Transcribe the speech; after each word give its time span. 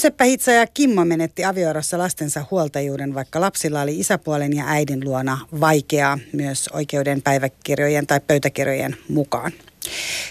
Hyyseppä 0.00 0.24
ja 0.54 0.66
Kimmo 0.66 1.04
menetti 1.04 1.44
avioerossa 1.44 1.98
lastensa 1.98 2.44
huoltajuuden, 2.50 3.14
vaikka 3.14 3.40
lapsilla 3.40 3.80
oli 3.80 3.98
isäpuolen 3.98 4.56
ja 4.56 4.64
äidin 4.66 5.04
luona 5.04 5.38
vaikeaa 5.60 6.18
myös 6.32 6.68
oikeuden 6.68 7.22
päiväkirjojen 7.22 8.06
tai 8.06 8.20
pöytäkirjojen 8.26 8.96
mukaan. 9.08 9.52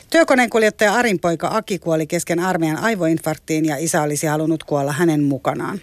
Työkoneenkuljettaja 0.09 0.93
Arin 0.93 1.19
poika 1.19 1.49
Aki 1.53 1.79
kuoli 1.79 2.07
kesken 2.07 2.39
armeijan 2.39 2.77
aivoinfarktiin 2.77 3.65
ja 3.65 3.77
isä 3.77 4.01
olisi 4.01 4.27
halunnut 4.27 4.63
kuolla 4.63 4.91
hänen 4.91 5.23
mukanaan. 5.23 5.79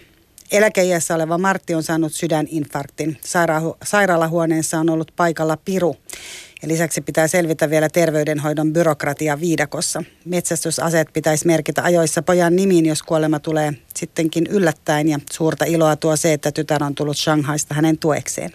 Eläkeiässä 0.51 1.15
oleva 1.15 1.37
Martti 1.37 1.75
on 1.75 1.83
saanut 1.83 2.13
sydäninfarktin. 2.13 3.17
Saira- 3.21 3.77
sairaalahuoneessa 3.83 4.79
on 4.79 4.89
ollut 4.89 5.11
paikalla 5.15 5.57
piru. 5.65 5.95
Ja 6.61 6.67
lisäksi 6.67 7.01
pitää 7.01 7.27
selvitä 7.27 7.69
vielä 7.69 7.89
terveydenhoidon 7.89 8.73
byrokratia 8.73 9.39
viidakossa. 9.39 10.03
Metsästysaseet 10.25 11.07
pitäisi 11.13 11.47
merkitä 11.47 11.83
ajoissa 11.83 12.21
pojan 12.21 12.55
nimiin, 12.55 12.85
jos 12.85 13.03
kuolema 13.03 13.39
tulee 13.39 13.73
sittenkin 13.95 14.47
yllättäen. 14.47 15.09
Ja 15.09 15.19
suurta 15.31 15.65
iloa 15.65 15.95
tuo 15.95 16.15
se, 16.15 16.33
että 16.33 16.51
tytär 16.51 16.83
on 16.83 16.95
tullut 16.95 17.17
Shanghaista 17.17 17.73
hänen 17.73 17.97
tuekseen. 17.97 18.51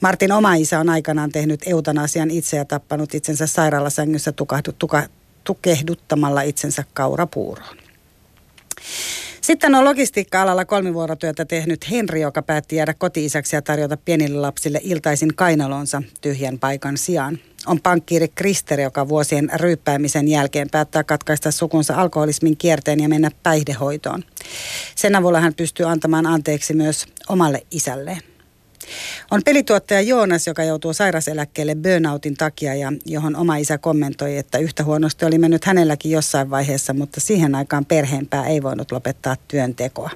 Martin 0.00 0.32
oma 0.32 0.54
isä 0.54 0.80
on 0.80 0.88
aikanaan 0.88 1.32
tehnyt 1.32 1.60
eutanasian 1.66 2.30
itse 2.30 2.56
ja 2.56 2.64
tappanut 2.64 3.14
itsensä 3.14 3.46
sairaalasängyssä 3.46 4.32
tukahdu, 4.32 4.72
tuka, 4.78 5.02
tukehduttamalla 5.44 6.42
itsensä 6.42 6.84
kaurapuuroon. 6.94 7.76
Sitten 9.46 9.74
on 9.74 9.84
logistiikka-alalla 9.84 10.64
kolmivuorotyötä 10.64 11.44
tehnyt 11.44 11.90
Henri, 11.90 12.20
joka 12.20 12.42
päätti 12.42 12.76
jäädä 12.76 12.94
koti-isäksi 12.94 13.56
ja 13.56 13.62
tarjota 13.62 13.96
pienille 13.96 14.38
lapsille 14.38 14.80
iltaisin 14.82 15.34
kainalonsa 15.34 16.02
tyhjän 16.20 16.58
paikan 16.58 16.96
sijaan. 16.96 17.38
On 17.66 17.80
pankkiiri 17.80 18.28
Krister, 18.28 18.80
joka 18.80 19.08
vuosien 19.08 19.50
ryyppäämisen 19.54 20.28
jälkeen 20.28 20.68
päättää 20.70 21.04
katkaista 21.04 21.50
sukunsa 21.50 21.94
alkoholismin 21.94 22.56
kierteen 22.56 23.00
ja 23.00 23.08
mennä 23.08 23.30
päihdehoitoon. 23.42 24.22
Sen 24.94 25.16
avulla 25.16 25.40
hän 25.40 25.54
pystyy 25.54 25.86
antamaan 25.86 26.26
anteeksi 26.26 26.74
myös 26.74 27.06
omalle 27.28 27.66
isälleen. 27.70 28.35
On 29.30 29.42
pelituottaja 29.44 30.00
Joonas, 30.00 30.46
joka 30.46 30.64
joutuu 30.64 30.92
sairaseläkkeelle 30.92 31.74
burnoutin 31.74 32.34
takia 32.34 32.74
ja 32.74 32.92
johon 33.04 33.36
oma 33.36 33.56
isä 33.56 33.78
kommentoi, 33.78 34.36
että 34.36 34.58
yhtä 34.58 34.84
huonosti 34.84 35.24
oli 35.24 35.38
mennyt 35.38 35.64
hänelläkin 35.64 36.10
jossain 36.10 36.50
vaiheessa, 36.50 36.94
mutta 36.94 37.20
siihen 37.20 37.54
aikaan 37.54 37.84
perheenpää 37.84 38.46
ei 38.46 38.62
voinut 38.62 38.92
lopettaa 38.92 39.36
työntekoa. 39.48 40.10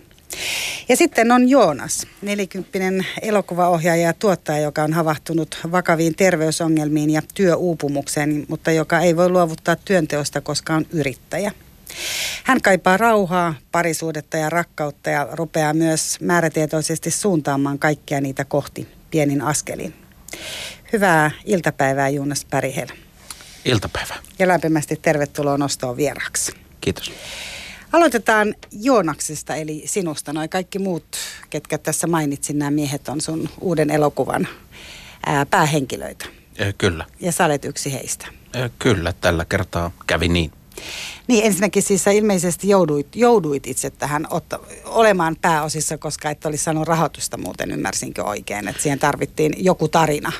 Ja 0.88 0.96
sitten 0.96 1.32
on 1.32 1.48
Joonas, 1.48 2.06
nelikymppinen 2.22 3.06
elokuvaohjaaja 3.22 4.02
ja 4.02 4.12
tuottaja, 4.12 4.58
joka 4.58 4.82
on 4.82 4.92
havahtunut 4.92 5.58
vakaviin 5.72 6.14
terveysongelmiin 6.14 7.10
ja 7.10 7.22
työuupumukseen, 7.34 8.46
mutta 8.48 8.70
joka 8.70 9.00
ei 9.00 9.16
voi 9.16 9.28
luovuttaa 9.28 9.76
työnteosta, 9.76 10.40
koska 10.40 10.74
on 10.74 10.86
yrittäjä. 10.92 11.52
Hän 12.44 12.60
kaipaa 12.62 12.96
rauhaa, 12.96 13.54
parisuudetta 13.72 14.36
ja 14.36 14.50
rakkautta 14.50 15.10
ja 15.10 15.28
rupeaa 15.32 15.74
myös 15.74 16.20
määrätietoisesti 16.20 17.10
suuntaamaan 17.10 17.78
kaikkia 17.78 18.20
niitä 18.20 18.44
kohti 18.44 18.99
pienin 19.10 19.42
askelin. 19.42 19.94
Hyvää 20.92 21.30
iltapäivää 21.44 22.08
Juunas 22.08 22.44
Pärihel. 22.44 22.88
Iltapäivää. 23.64 24.16
Ja 24.38 24.48
lämpimästi 24.48 24.96
tervetuloa 24.96 25.58
nostoon 25.58 25.96
vieraksi. 25.96 26.52
Kiitos. 26.80 27.12
Aloitetaan 27.92 28.54
Joonaksesta 28.72 29.56
eli 29.56 29.82
sinusta. 29.86 30.32
Noi 30.32 30.48
kaikki 30.48 30.78
muut, 30.78 31.16
ketkä 31.50 31.78
tässä 31.78 32.06
mainitsin, 32.06 32.58
nämä 32.58 32.70
miehet 32.70 33.08
on 33.08 33.20
sun 33.20 33.48
uuden 33.60 33.90
elokuvan 33.90 34.48
ää, 35.26 35.46
päähenkilöitä. 35.46 36.26
Kyllä. 36.78 37.06
Ja 37.20 37.32
sä 37.32 37.44
olet 37.44 37.64
yksi 37.64 37.92
heistä. 37.92 38.26
Kyllä, 38.78 39.12
tällä 39.12 39.44
kertaa 39.44 39.90
kävi 40.06 40.28
niin. 40.28 40.52
Niin 41.30 41.46
ensinnäkin 41.46 41.82
siis 41.82 42.04
sä 42.04 42.10
ilmeisesti 42.10 42.68
jouduit, 42.68 43.16
jouduit 43.16 43.66
itse 43.66 43.90
tähän 43.90 44.26
otta, 44.30 44.58
olemaan 44.84 45.36
pääosissa, 45.40 45.98
koska 45.98 46.30
et 46.30 46.46
olisi 46.46 46.64
saanut 46.64 46.88
rahoitusta 46.88 47.36
muuten, 47.36 47.70
ymmärsinkö 47.70 48.24
oikein, 48.24 48.68
että 48.68 48.82
siihen 48.82 48.98
tarvittiin 48.98 49.52
joku 49.56 49.88
tarina. 49.88 50.32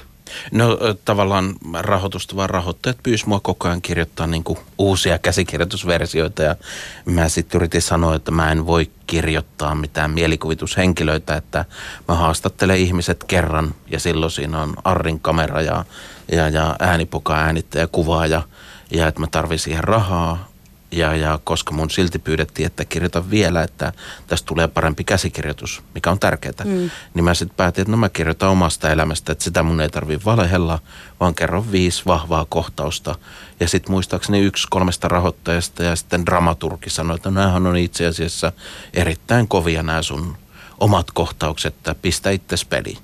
No 0.52 0.78
tavallaan 1.04 1.54
rahoitusta, 1.78 2.36
vaan 2.36 2.50
rahoittajat 2.50 2.98
pyysivät 3.02 3.28
mua 3.28 3.40
koko 3.40 3.68
ajan 3.68 3.82
kirjoittaa 3.82 4.26
niin 4.26 4.44
kuin 4.44 4.58
uusia 4.78 5.18
käsikirjoitusversioita 5.18 6.42
ja 6.42 6.56
mä 7.04 7.28
sitten 7.28 7.58
yritin 7.58 7.82
sanoa, 7.82 8.14
että 8.14 8.30
mä 8.30 8.52
en 8.52 8.66
voi 8.66 8.90
kirjoittaa 9.06 9.74
mitään 9.74 10.10
mielikuvitushenkilöitä, 10.10 11.36
että 11.36 11.64
mä 12.08 12.14
haastattelen 12.14 12.78
ihmiset 12.78 13.24
kerran 13.24 13.74
ja 13.90 14.00
silloin 14.00 14.32
siinä 14.32 14.62
on 14.62 14.74
Arrin 14.84 15.20
kamera 15.20 15.62
ja, 15.62 15.84
ja, 16.32 16.48
ja 16.48 16.76
äänipoka 16.78 17.34
äänittäjä 17.34 17.86
kuvaa 17.86 18.26
ja, 18.26 18.42
ja 18.90 19.08
että 19.08 19.20
mä 19.20 19.26
tarvin 19.26 19.58
siihen 19.58 19.84
rahaa 19.84 20.49
ja, 20.92 21.16
ja 21.16 21.38
koska 21.44 21.74
mun 21.74 21.90
silti 21.90 22.18
pyydettiin, 22.18 22.66
että 22.66 22.84
kirjoita 22.84 23.30
vielä, 23.30 23.62
että 23.62 23.92
tästä 24.26 24.46
tulee 24.46 24.68
parempi 24.68 25.04
käsikirjoitus, 25.04 25.82
mikä 25.94 26.10
on 26.10 26.18
tärkeää, 26.18 26.64
mm. 26.64 26.90
niin 27.14 27.24
mä 27.24 27.34
sitten 27.34 27.56
päätin, 27.56 27.82
että 27.82 27.90
no 27.90 27.96
mä 27.96 28.08
kirjoitan 28.08 28.48
omasta 28.48 28.90
elämästä, 28.90 29.32
että 29.32 29.44
sitä 29.44 29.62
mun 29.62 29.80
ei 29.80 29.88
tarvi 29.88 30.20
valehella, 30.24 30.78
vaan 31.20 31.34
kerron 31.34 31.72
viisi 31.72 32.02
vahvaa 32.06 32.46
kohtausta. 32.48 33.14
Ja 33.60 33.68
sitten 33.68 33.92
muistaakseni 33.92 34.40
yksi 34.40 34.66
kolmesta 34.70 35.08
rahoittajasta 35.08 35.82
ja 35.82 35.96
sitten 35.96 36.26
dramaturgi 36.26 36.90
sanoi, 36.90 37.16
että 37.16 37.30
näähän 37.30 37.66
on 37.66 37.76
itse 37.76 38.06
asiassa 38.06 38.52
erittäin 38.94 39.48
kovia 39.48 39.82
nämä 39.82 40.02
sun 40.02 40.36
omat 40.80 41.10
kohtaukset, 41.10 41.74
että 41.74 41.94
pistä 41.94 42.30
itse 42.30 42.56
peliin 42.68 42.98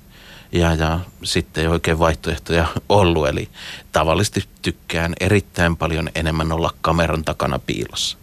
ja, 0.51 0.75
ja 0.75 0.99
sitten 1.23 1.61
ei 1.61 1.67
oikein 1.67 1.99
vaihtoehtoja 1.99 2.67
ollut. 2.89 3.27
Eli 3.27 3.49
tavallisesti 3.91 4.43
tykkään 4.61 5.13
erittäin 5.19 5.77
paljon 5.77 6.09
enemmän 6.15 6.51
olla 6.51 6.73
kameran 6.81 7.23
takana 7.23 7.59
piilossa. 7.59 8.17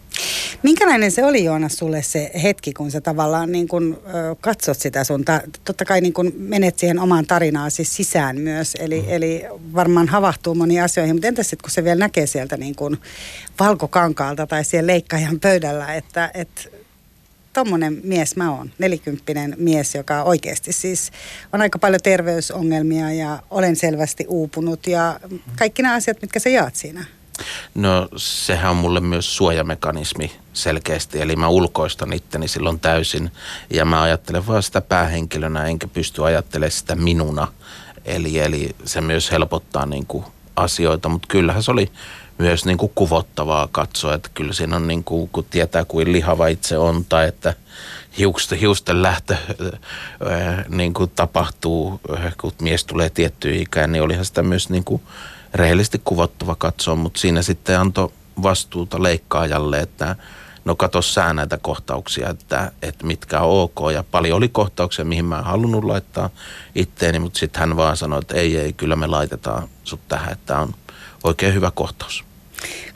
Minkälainen 0.63 1.11
se 1.11 1.25
oli 1.25 1.43
Joonas 1.43 1.75
sulle 1.77 2.01
se 2.01 2.31
hetki, 2.43 2.73
kun 2.73 2.91
sä 2.91 3.01
tavallaan 3.01 3.51
niin 3.51 3.67
kun, 3.67 4.01
ö, 4.07 4.35
katsot 4.41 4.79
sitä 4.79 5.03
sun, 5.03 5.25
ta- 5.25 5.41
totta 5.63 5.85
kai 5.85 6.01
niin 6.01 6.13
kun 6.13 6.31
menet 6.37 6.79
siihen 6.79 6.99
omaan 6.99 7.25
tarinaan 7.25 7.71
siis 7.71 7.95
sisään 7.95 8.41
myös, 8.41 8.75
eli, 8.79 9.01
mm. 9.01 9.07
eli 9.09 9.43
varmaan 9.73 10.07
havahtuu 10.07 10.55
moniin 10.55 10.83
asioihin, 10.83 11.15
mutta 11.15 11.27
entäs 11.27 11.49
sitten 11.49 11.63
kun 11.63 11.71
se 11.71 11.83
vielä 11.83 11.99
näkee 11.99 12.27
sieltä 12.27 12.57
niin 12.57 12.75
kun 12.75 12.97
valkokankaalta 13.59 14.47
tai 14.47 14.63
siellä 14.63 14.87
leikkaajan 14.87 15.39
pöydällä, 15.39 15.93
että, 15.93 16.31
että 16.33 16.61
tommonen 17.55 18.01
mies 18.03 18.35
mä 18.35 18.51
oon, 18.51 18.71
nelikymppinen 18.79 19.55
mies, 19.57 19.95
joka 19.95 20.23
oikeasti 20.23 20.73
siis 20.73 21.11
on 21.53 21.61
aika 21.61 21.79
paljon 21.79 22.01
terveysongelmia 22.03 23.13
ja 23.13 23.39
olen 23.51 23.75
selvästi 23.75 24.25
uupunut 24.27 24.87
ja 24.87 25.19
kaikki 25.57 25.81
nämä 25.81 25.95
asiat, 25.95 26.21
mitkä 26.21 26.39
sä 26.39 26.49
jaat 26.49 26.75
siinä. 26.75 27.05
No 27.75 28.07
sehän 28.17 28.71
on 28.71 28.77
mulle 28.77 28.99
myös 28.99 29.35
suojamekanismi 29.35 30.31
selkeästi, 30.53 31.21
eli 31.21 31.35
mä 31.35 31.47
ulkoistan 31.47 32.13
itteni 32.13 32.47
silloin 32.47 32.79
täysin 32.79 33.31
ja 33.69 33.85
mä 33.85 34.01
ajattelen 34.01 34.47
vaan 34.47 34.63
sitä 34.63 34.81
päähenkilönä 34.81 35.65
enkä 35.65 35.87
pysty 35.87 36.25
ajattelemaan 36.25 36.71
sitä 36.71 36.95
minuna. 36.95 37.47
Eli, 38.05 38.39
eli 38.39 38.75
se 38.85 39.01
myös 39.01 39.31
helpottaa 39.31 39.85
niin 39.85 40.05
kuin 40.05 40.25
asioita, 40.55 41.09
mutta 41.09 41.27
kyllähän 41.27 41.63
se 41.63 41.71
oli 41.71 41.91
myös 42.37 42.65
niin 42.65 42.77
kuin 42.77 42.91
kuvottavaa 42.95 43.67
katsoa, 43.71 44.13
että 44.13 44.29
kyllä 44.33 44.53
siinä 44.53 44.75
on 44.75 44.87
niin 44.87 45.03
kuin, 45.03 45.29
kun 45.29 45.45
tietää 45.49 45.85
kuin 45.85 46.11
lihava 46.11 46.47
itse 46.47 46.77
on 46.77 47.05
tai 47.05 47.27
että 47.27 47.53
hiusten, 48.17 48.59
hiusten 48.59 49.03
lähtö 49.03 49.35
ää, 50.29 50.65
niin 50.69 50.93
kuin 50.93 51.11
tapahtuu, 51.15 52.01
kun 52.41 52.51
mies 52.61 52.85
tulee 52.85 53.09
tiettyyn 53.09 53.61
ikään, 53.61 53.91
niin 53.91 54.03
olihan 54.03 54.25
sitä 54.25 54.43
myös 54.43 54.69
niin 54.69 54.83
kuin 54.83 55.01
rehellisesti 55.53 56.01
kuvottava 56.05 56.55
katsoa, 56.55 56.95
mutta 56.95 57.19
siinä 57.19 57.41
sitten 57.41 57.79
antoi 57.79 58.11
vastuuta 58.43 59.03
leikkaajalle, 59.03 59.79
että 59.79 60.15
no 60.65 60.75
kato 60.75 61.01
sä 61.01 61.33
näitä 61.33 61.57
kohtauksia, 61.57 62.29
että, 62.29 62.71
että 62.81 63.05
mitkä 63.05 63.39
on 63.39 63.61
ok. 63.61 63.91
Ja 63.93 64.03
paljon 64.11 64.37
oli 64.37 64.49
kohtauksia, 64.49 65.05
mihin 65.05 65.25
mä 65.25 65.37
en 65.37 65.43
halunnut 65.43 65.83
laittaa 65.83 66.29
itteeni, 66.75 67.19
mutta 67.19 67.39
sitten 67.39 67.59
hän 67.59 67.77
vaan 67.77 67.97
sanoi, 67.97 68.19
että 68.19 68.35
ei, 68.35 68.57
ei, 68.57 68.73
kyllä 68.73 68.95
me 68.95 69.07
laitetaan 69.07 69.67
sut 69.83 69.99
tähän, 70.07 70.31
että 70.31 70.59
on 70.59 70.73
oikein 71.25 71.53
hyvä 71.53 71.71
kohtaus. 71.71 72.23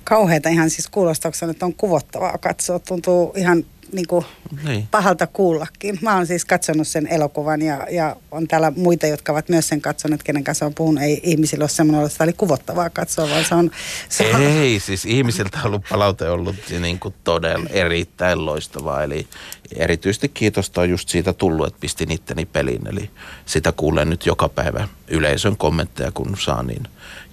Kauheita 0.03 0.49
ihan 0.49 0.69
siis 0.69 0.87
kuulostauksena, 0.87 1.51
että 1.51 1.65
on 1.65 1.73
kuvottavaa 1.73 2.37
katsoa. 2.37 2.79
Tuntuu 2.79 3.33
ihan 3.35 3.65
niin 3.91 4.07
kuin 4.07 4.25
niin. 4.63 4.87
pahalta 4.91 5.27
kuullakin. 5.27 5.99
Mä 6.01 6.15
oon 6.15 6.27
siis 6.27 6.45
katsonut 6.45 6.87
sen 6.87 7.07
elokuvan 7.07 7.61
ja, 7.61 7.87
ja 7.91 8.15
on 8.31 8.47
täällä 8.47 8.71
muita, 8.75 9.07
jotka 9.07 9.31
ovat 9.31 9.49
myös 9.49 9.67
sen 9.67 9.81
katsoneet, 9.81 10.23
kenen 10.23 10.43
kanssa 10.43 10.65
on 10.65 10.73
puhunut. 10.73 11.03
Ei 11.03 11.19
ihmisillä 11.23 11.63
ole 11.63 11.69
semmoinen 11.69 12.05
että 12.05 12.23
oli 12.23 12.33
kuvottavaa 12.33 12.89
katsoa, 12.89 13.29
vaan 13.29 13.45
se 13.45 13.55
on... 13.55 13.71
Se 14.09 14.35
on... 14.35 14.41
Ei, 14.41 14.79
siis 14.79 15.05
ihmisiltä 15.05 15.57
on 15.57 15.65
ollut 15.65 15.83
palaute 15.89 16.29
ollut 16.29 16.55
niin 16.79 16.99
kuin 16.99 17.13
todella 17.23 17.69
erittäin 17.69 18.45
loistavaa. 18.45 19.03
Eli 19.03 19.27
erityisesti 19.75 20.29
kiitosta 20.29 20.81
on 20.81 20.89
just 20.89 21.09
siitä 21.09 21.33
tullut, 21.33 21.67
että 21.67 21.79
pistin 21.79 22.11
itteni 22.11 22.45
peliin. 22.45 22.87
Eli 22.87 23.09
sitä 23.45 23.71
kuulen 23.71 24.09
nyt 24.09 24.25
joka 24.25 24.49
päivä 24.49 24.87
yleisön 25.07 25.57
kommentteja, 25.57 26.11
kun 26.11 26.37
saa, 26.39 26.63
niin 26.63 26.83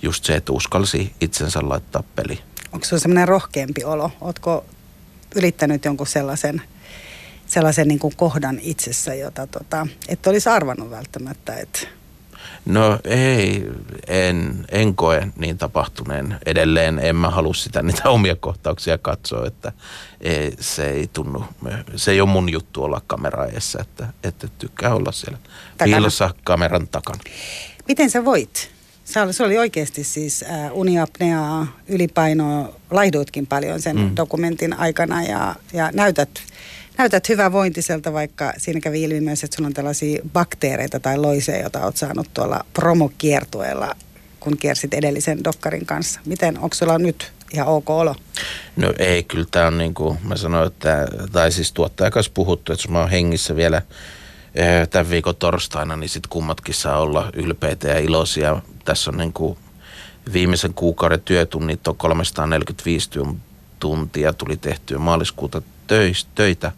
just 0.03 0.25
se, 0.25 0.35
että 0.35 0.53
uskalsi 0.53 1.13
itsensä 1.21 1.61
laittaa 1.63 2.03
peli. 2.17 2.39
Onko 2.73 2.87
se 2.87 2.99
semmoinen 2.99 3.29
rohkeampi 3.29 3.85
olo? 3.85 4.11
Ootko 4.21 4.65
ylittänyt 5.37 5.85
jonkun 5.85 6.07
sellaisen, 6.07 6.63
sellaisen 7.47 7.89
niin 7.89 7.99
kuin 7.99 8.17
kohdan 8.17 8.59
itsessä, 8.63 9.15
jota 9.15 9.47
tota, 9.47 9.87
et 10.09 10.27
olisi 10.27 10.49
arvannut 10.49 10.91
välttämättä. 10.91 11.55
Että... 11.55 11.81
No 12.65 12.99
ei, 13.05 13.69
en, 14.07 14.67
en 14.69 14.95
koe 14.95 15.29
niin 15.37 15.59
tapahtuneen. 15.59 16.39
Edelleen 16.47 16.99
en 16.99 17.17
mä 17.17 17.31
halua 17.31 17.55
sitä 17.55 17.83
niitä 17.83 18.09
omia 18.09 18.37
kohtauksia 18.37 18.99
katsoa, 18.99 19.47
että 19.47 19.73
ei, 20.21 20.53
se 20.61 20.91
ei 20.91 21.07
tunnu, 21.13 21.45
se 21.97 22.11
ei 22.11 22.21
ole 22.21 22.31
mun 22.31 22.49
juttu 22.49 22.83
olla 22.83 23.03
kamera 23.07 23.47
edessä, 23.47 23.79
että, 23.83 24.09
että 24.25 24.49
tykkää 24.59 24.95
olla 24.95 25.13
siellä 25.13 25.39
takana. 25.39 25.97
piilossa 25.97 26.35
kameran 26.45 26.89
takana. 26.89 27.21
Miten 27.89 28.11
sä 28.11 28.25
voit? 28.25 28.76
Se 29.31 29.45
oli 29.45 29.59
oikeasti 29.59 30.05
siis 30.05 30.43
äh, 30.43 30.73
uniapneaa, 30.73 31.81
ylipainoa, 31.89 32.73
laihduitkin 32.91 33.47
paljon 33.47 33.81
sen 33.81 33.97
mm. 33.97 34.11
dokumentin 34.17 34.79
aikana 34.79 35.23
ja, 35.23 35.55
ja 35.73 35.91
näytät 35.95 36.29
näytät 36.99 37.27
vointiselta, 37.53 38.13
vaikka 38.13 38.53
siinä 38.57 38.81
kävi 38.81 39.03
ilmi 39.03 39.21
myös, 39.21 39.45
että 39.45 39.57
sulla 39.57 39.67
on 39.67 39.75
tällaisia 39.75 40.23
bakteereita 40.33 41.01
tai 41.01 41.19
loiseja, 41.19 41.63
joita 41.63 41.85
olet 41.85 41.97
saanut 41.97 42.35
tuolla 42.35 42.65
promokiertueella, 42.73 43.95
kun 44.41 44.57
kiersit 44.59 44.95
edellisen 44.95 45.45
dokkarin 45.45 45.87
kanssa. 45.87 46.21
Miten, 46.27 46.59
onko 46.59 46.75
sulla 46.75 46.99
nyt 46.99 47.33
ihan 47.53 47.67
ok 47.67 47.91
olo? 47.91 48.15
No 48.77 48.93
ei, 48.99 49.23
kyllä 49.23 49.47
tämä 49.51 49.67
on 49.67 49.79
niin 49.79 49.95
kuin 49.95 50.19
mä 50.23 50.37
sanoin, 50.37 50.67
että, 50.67 51.09
tai 51.33 51.53
siis 51.53 51.73
tuottaja 51.73 52.11
kanssa 52.11 52.33
puhuttu, 52.35 52.73
että 52.73 52.83
jos 52.83 52.89
mä 52.89 53.01
oon 53.01 53.11
hengissä 53.11 53.57
vielä 53.57 53.83
eh, 54.55 54.89
tämän 54.89 55.11
viikon 55.11 55.37
torstaina, 55.37 55.97
niin 55.97 56.09
sitten 56.09 56.31
kummatkin 56.31 56.75
saa 56.75 56.99
olla 56.99 57.31
ylpeitä 57.35 57.89
ja 57.89 57.99
iloisia. 57.99 58.63
Tässä 58.87 59.11
on 59.11 59.17
niin 59.17 59.33
kuin 59.33 59.59
viimeisen 60.33 60.75
kuukauden 60.75 61.21
työtunnit 61.21 61.89
on 61.89 61.97
345 61.97 63.11
tuntia 63.81 64.33
tuli 64.33 64.57
tehtyä 64.57 64.99
maaliskuuta 64.99 65.63
töitä 66.35 66.73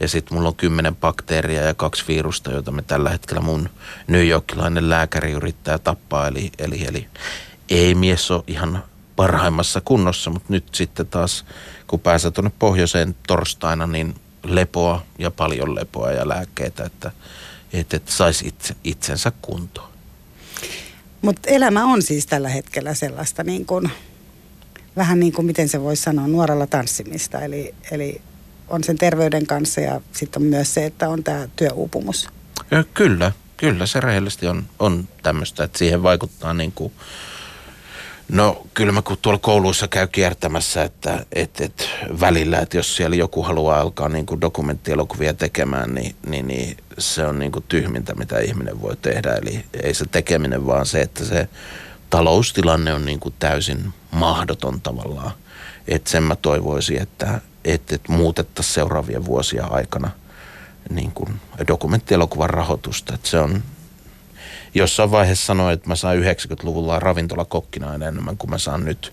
ja 0.00 0.08
sitten 0.08 0.36
mulla 0.36 0.48
on 0.48 0.56
kymmenen 0.56 0.96
bakteeria 0.96 1.62
ja 1.62 1.74
kaksi 1.74 2.04
virusta, 2.08 2.52
joita 2.52 2.70
me 2.70 2.82
tällä 2.82 3.10
hetkellä 3.10 3.40
mun 3.40 3.68
New 4.06 4.28
Yorkilainen 4.28 4.90
lääkäri 4.90 5.32
yrittää 5.32 5.78
tappaa. 5.78 6.28
Eli, 6.28 6.50
eli, 6.58 6.84
eli 6.84 7.06
ei 7.68 7.94
mies 7.94 8.30
ole 8.30 8.44
ihan 8.46 8.84
parhaimmassa 9.16 9.80
kunnossa, 9.80 10.30
mutta 10.30 10.52
nyt 10.52 10.74
sitten 10.74 11.06
taas 11.06 11.44
kun 11.86 12.00
pääsee 12.00 12.30
tuonne 12.30 12.52
pohjoiseen 12.58 13.16
torstaina, 13.26 13.86
niin 13.86 14.14
lepoa 14.44 15.02
ja 15.18 15.30
paljon 15.30 15.74
lepoa 15.74 16.12
ja 16.12 16.28
lääkkeitä, 16.28 16.84
että, 16.84 17.10
että, 17.72 17.96
että 17.96 18.12
saisi 18.12 18.48
itse, 18.48 18.76
itsensä 18.84 19.32
kuntoon. 19.42 19.91
Mutta 21.22 21.50
elämä 21.50 21.84
on 21.84 22.02
siis 22.02 22.26
tällä 22.26 22.48
hetkellä 22.48 22.94
sellaista 22.94 23.44
niin 23.44 23.66
kuin, 23.66 23.90
vähän 24.96 25.20
niin 25.20 25.32
kuin 25.32 25.46
miten 25.46 25.68
se 25.68 25.80
voisi 25.82 26.02
sanoa, 26.02 26.26
nuorella 26.26 26.66
tanssimista. 26.66 27.40
Eli, 27.40 27.74
eli 27.90 28.20
on 28.68 28.84
sen 28.84 28.98
terveyden 28.98 29.46
kanssa 29.46 29.80
ja 29.80 30.00
sitten 30.12 30.42
on 30.42 30.48
myös 30.48 30.74
se, 30.74 30.86
että 30.86 31.08
on 31.08 31.24
tämä 31.24 31.48
työuupumus. 31.56 32.28
Ja 32.70 32.84
kyllä, 32.94 33.32
kyllä 33.56 33.86
se 33.86 34.00
rehellisesti 34.00 34.46
on, 34.46 34.64
on 34.78 35.08
tämmöistä, 35.22 35.64
että 35.64 35.78
siihen 35.78 36.02
vaikuttaa 36.02 36.54
niin 36.54 36.72
kuin, 36.72 36.92
No 38.28 38.66
kyllä 38.74 38.92
mä 38.92 39.02
kun 39.02 39.18
tuolla 39.22 39.38
kouluissa 39.38 39.88
käy 39.88 40.06
kiertämässä, 40.06 40.82
että 40.82 41.26
et, 41.32 41.60
et, 41.60 41.88
välillä, 42.20 42.58
että 42.58 42.76
jos 42.76 42.96
siellä 42.96 43.16
joku 43.16 43.42
haluaa 43.42 43.80
alkaa 43.80 44.08
niin 44.08 44.26
kuin 44.26 44.40
dokumenttielokuvia 44.40 45.34
tekemään, 45.34 45.94
niin, 45.94 46.16
niin, 46.26 46.46
niin 46.48 46.76
se 46.98 47.26
on 47.26 47.38
niin 47.38 47.52
kuin 47.52 47.64
tyhmintä, 47.68 48.14
mitä 48.14 48.38
ihminen 48.38 48.82
voi 48.82 48.96
tehdä. 48.96 49.34
Eli 49.34 49.64
ei 49.82 49.94
se 49.94 50.04
tekeminen, 50.06 50.66
vaan 50.66 50.86
se, 50.86 51.00
että 51.00 51.24
se 51.24 51.48
taloustilanne 52.10 52.94
on 52.94 53.04
niin 53.04 53.20
kuin 53.20 53.34
täysin 53.38 53.92
mahdoton 54.10 54.80
tavallaan. 54.80 55.32
Että 55.88 56.10
sen 56.10 56.22
mä 56.22 56.36
toivoisin, 56.36 57.02
että, 57.02 57.40
että, 57.64 57.94
että 57.94 58.12
muutettaisiin 58.12 58.74
seuraavien 58.74 59.24
vuosien 59.24 59.72
aikana 59.72 60.10
niin 60.90 61.12
kuin 61.12 61.40
dokumenttielokuvan 61.68 62.50
rahoitusta. 62.50 63.14
Että 63.14 63.28
se 63.28 63.38
on, 63.38 63.62
jossain 64.74 65.10
vaiheessa 65.10 65.46
sanoin, 65.46 65.74
että 65.74 65.88
mä 65.88 65.96
saan 65.96 66.16
90-luvulla 66.18 67.00
ravintolakokkina 67.00 67.94
enemmän 67.94 68.36
kuin 68.36 68.50
mä 68.50 68.58
saan 68.58 68.84
nyt. 68.84 69.12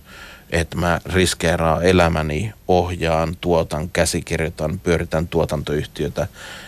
Että 0.50 0.78
mä 0.78 1.02
riskeeraan 1.06 1.84
elämäni, 1.84 2.54
ohjaan, 2.68 3.38
tuotan, 3.42 3.90
käsikirjoitan, 3.90 4.80
pyöritän 4.80 5.28
tuotantoyhtiötä 5.28 6.28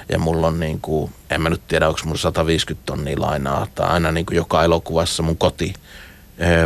ja 0.10 0.20
mulla 0.20 0.48
on 0.48 0.60
niin 0.60 0.82
kuin, 0.82 1.12
en 1.30 1.42
mä 1.42 1.50
nyt 1.50 1.68
tiedä, 1.68 1.88
onko 1.88 2.00
mulla 2.06 2.18
150 2.18 2.86
tonnia 2.86 3.22
lainaa 3.22 3.68
tai 3.76 3.90
aina 3.90 4.12
niin 4.12 4.26
kuin 4.26 4.36
joka 4.36 4.64
elokuvassa 4.64 5.24
mun 5.24 5.38
koti 5.38 5.74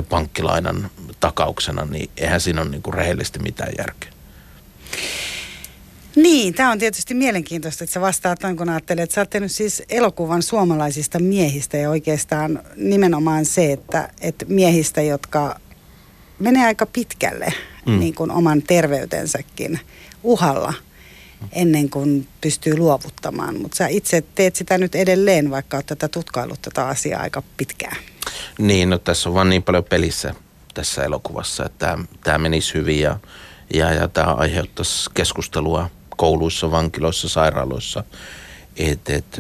pankkilainan 0.09 0.89
takauksena, 1.19 1.85
niin 1.85 2.09
eihän 2.17 2.41
siinä 2.41 2.61
ole 2.61 2.69
niin 2.69 2.81
kuin 2.81 2.93
rehellisesti 2.93 3.39
mitään 3.39 3.73
järkeä. 3.77 4.09
Niin, 6.15 6.53
tämä 6.53 6.71
on 6.71 6.79
tietysti 6.79 7.13
mielenkiintoista, 7.13 7.83
että 7.83 7.93
sä 7.93 8.01
vastaat 8.01 8.43
noin 8.43 8.57
kun 8.57 8.69
ajattelet, 8.69 9.03
että 9.03 9.13
sä 9.13 9.21
oot 9.21 9.29
tehnyt 9.29 9.51
siis 9.51 9.83
elokuvan 9.89 10.43
suomalaisista 10.43 11.19
miehistä 11.19 11.77
ja 11.77 11.89
oikeastaan 11.89 12.59
nimenomaan 12.75 13.45
se, 13.45 13.71
että, 13.71 14.09
että 14.21 14.45
miehistä, 14.49 15.01
jotka 15.01 15.59
menee 16.39 16.65
aika 16.65 16.85
pitkälle 16.85 17.53
mm. 17.85 17.99
niin 17.99 18.15
kuin 18.15 18.31
oman 18.31 18.61
terveytensäkin 18.61 19.79
uhalla 20.23 20.73
ennen 21.51 21.89
kuin 21.89 22.27
pystyy 22.41 22.77
luovuttamaan. 22.77 23.61
Mutta 23.61 23.77
sä 23.77 23.87
itse 23.87 24.23
teet 24.35 24.55
sitä 24.55 24.77
nyt 24.77 24.95
edelleen, 24.95 25.51
vaikka 25.51 25.77
olet 25.77 25.85
tätä 25.85 26.07
tutkailut 26.07 26.61
tätä 26.61 26.87
asiaa 26.87 27.21
aika 27.21 27.43
pitkään. 27.57 27.97
Niin, 28.59 28.89
no 28.89 28.97
tässä 28.97 29.29
on 29.29 29.35
vaan 29.35 29.49
niin 29.49 29.63
paljon 29.63 29.83
pelissä 29.83 30.35
tässä 30.73 31.03
elokuvassa, 31.03 31.65
että 31.65 31.97
tämä 32.23 32.37
menisi 32.37 32.73
hyvin 32.73 32.99
ja, 32.99 33.19
ja, 33.73 33.93
ja 33.93 34.07
tämä 34.07 34.33
aiheuttaisi 34.33 35.09
keskustelua 35.13 35.89
kouluissa, 36.17 36.71
vankiloissa, 36.71 37.29
sairaaloissa. 37.29 38.03
Et, 38.77 39.09
et, 39.09 39.39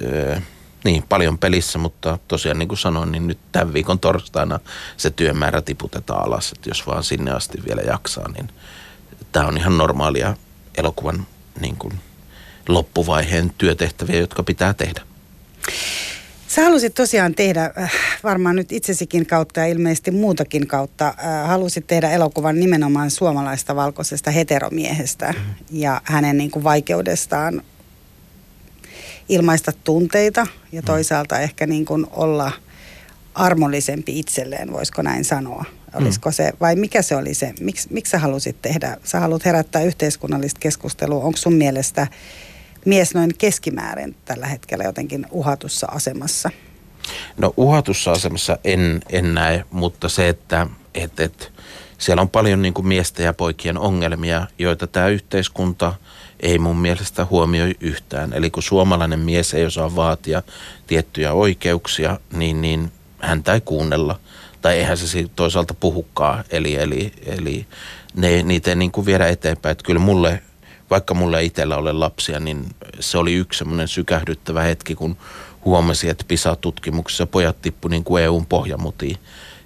niin, 0.85 1.03
paljon 1.03 1.37
pelissä, 1.37 1.79
mutta 1.79 2.19
tosiaan 2.27 2.59
niin 2.59 2.67
kuin 2.67 2.77
sanoin, 2.77 3.11
niin 3.11 3.27
nyt 3.27 3.39
tämän 3.51 3.73
viikon 3.73 3.99
torstaina 3.99 4.59
se 4.97 5.09
työmäärä 5.09 5.61
tiputetaan 5.61 6.25
alas, 6.25 6.51
että 6.51 6.69
jos 6.69 6.87
vaan 6.87 7.03
sinne 7.03 7.31
asti 7.31 7.57
vielä 7.67 7.81
jaksaa, 7.81 8.31
niin 8.31 8.49
tämä 9.31 9.47
on 9.47 9.57
ihan 9.57 9.77
normaalia 9.77 10.35
elokuvan 10.77 11.27
niin 11.61 11.75
kuin 11.77 11.93
loppuvaiheen 12.67 13.51
työtehtäviä, 13.57 14.19
jotka 14.19 14.43
pitää 14.43 14.73
tehdä. 14.73 15.01
Sä 16.47 16.63
halusit 16.63 16.93
tosiaan 16.93 17.35
tehdä, 17.35 17.71
äh, 17.81 17.91
varmaan 18.23 18.55
nyt 18.55 18.71
itsesikin 18.71 19.25
kautta 19.25 19.59
ja 19.59 19.65
ilmeisesti 19.65 20.11
muutakin 20.11 20.67
kautta, 20.67 21.07
äh, 21.07 21.47
halusit 21.47 21.87
tehdä 21.87 22.09
elokuvan 22.09 22.59
nimenomaan 22.59 23.11
suomalaista 23.11 23.75
valkoisesta 23.75 24.31
heteromiehestä 24.31 25.31
mm. 25.31 25.39
ja 25.71 26.01
hänen 26.03 26.37
niin 26.37 26.51
kuin 26.51 26.63
vaikeudestaan 26.63 27.61
ilmaista 29.29 29.71
tunteita 29.83 30.47
ja 30.71 30.81
mm. 30.81 30.85
toisaalta 30.85 31.39
ehkä 31.39 31.67
niin 31.67 31.85
kuin 31.85 32.07
olla 32.11 32.51
armollisempi 33.35 34.19
itselleen, 34.19 34.71
voisiko 34.71 35.01
näin 35.01 35.25
sanoa. 35.25 35.65
Olisiko 35.93 36.31
se, 36.31 36.53
vai 36.61 36.75
mikä 36.75 37.01
se 37.01 37.15
oli 37.15 37.33
se, 37.33 37.53
miksi, 37.59 37.87
miksi 37.91 38.11
sä 38.11 38.19
halusit 38.19 38.61
tehdä, 38.61 38.97
sä 39.03 39.19
haluat 39.19 39.45
herättää 39.45 39.81
yhteiskunnallista 39.81 40.59
keskustelua, 40.59 41.23
onko 41.23 41.37
sun 41.37 41.53
mielestä 41.53 42.07
mies 42.85 43.13
noin 43.13 43.33
keskimäärin 43.37 44.15
tällä 44.25 44.47
hetkellä 44.47 44.83
jotenkin 44.83 45.25
uhatussa 45.31 45.87
asemassa? 45.91 46.49
No 47.37 47.53
uhatussa 47.57 48.11
asemassa 48.11 48.57
en, 48.63 49.01
en 49.09 49.33
näe, 49.33 49.65
mutta 49.71 50.09
se, 50.09 50.29
että 50.29 50.67
et, 50.95 51.19
et, 51.19 51.51
siellä 51.97 52.21
on 52.21 52.29
paljon 52.29 52.61
niin 52.61 52.73
kuin 52.73 52.87
miesten 52.87 53.23
ja 53.23 53.33
poikien 53.33 53.77
ongelmia, 53.77 54.47
joita 54.59 54.87
tämä 54.87 55.07
yhteiskunta 55.07 55.93
ei 56.39 56.59
mun 56.59 56.77
mielestä 56.77 57.25
huomioi 57.25 57.75
yhtään. 57.79 58.33
Eli 58.33 58.49
kun 58.49 58.63
suomalainen 58.63 59.19
mies 59.19 59.53
ei 59.53 59.65
osaa 59.65 59.95
vaatia 59.95 60.43
tiettyjä 60.87 61.33
oikeuksia, 61.33 62.19
niin, 62.33 62.61
niin 62.61 62.91
häntä 63.19 63.53
ei 63.53 63.61
kuunnella. 63.61 64.19
Tai 64.61 64.77
eihän 64.77 64.97
se 64.97 65.25
toisaalta 65.35 65.73
puhukaan. 65.73 66.43
Eli, 66.49 66.75
eli, 66.75 67.13
eli 67.25 67.65
ne, 68.15 68.43
niitä 68.43 68.71
ei 68.71 68.75
niin 68.75 68.91
kuin 68.91 69.05
viedä 69.05 69.27
eteenpäin. 69.27 69.71
Että 69.71 69.83
kyllä 69.83 69.99
mulle 69.99 70.41
vaikka 70.89 71.13
mulla 71.13 71.39
ei 71.39 71.45
itsellä 71.45 71.77
ole 71.77 71.93
lapsia, 71.93 72.39
niin 72.39 72.65
se 72.99 73.17
oli 73.17 73.33
yksi 73.33 73.57
semmoinen 73.57 73.87
sykähdyttävä 73.87 74.61
hetki, 74.61 74.95
kun 74.95 75.17
huomasi, 75.65 76.09
että 76.09 76.25
PISA-tutkimuksessa 76.27 77.27
pojat 77.27 77.61
tippu 77.61 77.87
niin 77.87 78.03
kuin 78.03 78.23
EUn 78.23 78.45
pohjamutiin. 78.45 79.17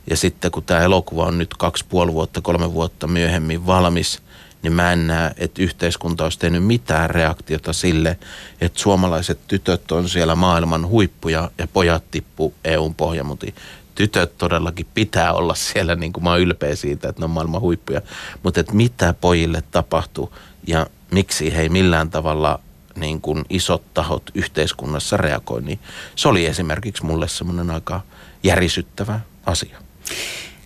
Ja 0.09 0.17
sitten 0.17 0.51
kun 0.51 0.63
tämä 0.63 0.79
elokuva 0.79 1.25
on 1.25 1.37
nyt 1.37 1.53
kaksi 1.53 1.85
puoli 1.89 2.13
vuotta, 2.13 2.41
kolme 2.41 2.73
vuotta 2.73 3.07
myöhemmin 3.07 3.65
valmis, 3.65 4.21
niin 4.61 4.73
mä 4.73 4.91
en 4.91 5.07
näe, 5.07 5.31
että 5.37 5.61
yhteiskunta 5.61 6.23
olisi 6.23 6.39
tehnyt 6.39 6.63
mitään 6.63 7.09
reaktiota 7.09 7.73
sille, 7.73 8.17
että 8.61 8.79
suomalaiset 8.79 9.39
tytöt 9.47 9.91
on 9.91 10.09
siellä 10.09 10.35
maailman 10.35 10.87
huippuja 10.87 11.51
ja 11.57 11.67
pojat 11.67 12.03
tippu 12.11 12.53
EUn 12.63 12.95
pohjamutiin 12.95 13.53
tytöt 13.99 14.37
todellakin 14.37 14.85
pitää 14.93 15.33
olla 15.33 15.55
siellä, 15.55 15.95
niin 15.95 16.13
kuin 16.13 16.23
mä 16.23 16.29
oon 16.29 16.39
ylpeä 16.39 16.75
siitä, 16.75 17.09
että 17.09 17.21
ne 17.21 17.25
on 17.25 17.31
maailman 17.31 17.61
huippuja. 17.61 18.01
Mutta 18.43 18.59
että 18.59 18.73
mitä 18.73 19.13
pojille 19.21 19.63
tapahtuu 19.71 20.33
ja 20.67 20.87
miksi 21.11 21.55
he 21.55 21.61
ei 21.61 21.69
millään 21.69 22.09
tavalla 22.09 22.59
niin 22.95 23.21
kuin 23.21 23.45
isot 23.49 23.93
tahot 23.93 24.31
yhteiskunnassa 24.33 25.17
reagoi, 25.17 25.61
niin 25.61 25.79
se 26.15 26.27
oli 26.27 26.45
esimerkiksi 26.45 27.05
mulle 27.05 27.27
semmoinen 27.27 27.69
aika 27.71 28.01
järisyttävä 28.43 29.19
asia. 29.45 29.88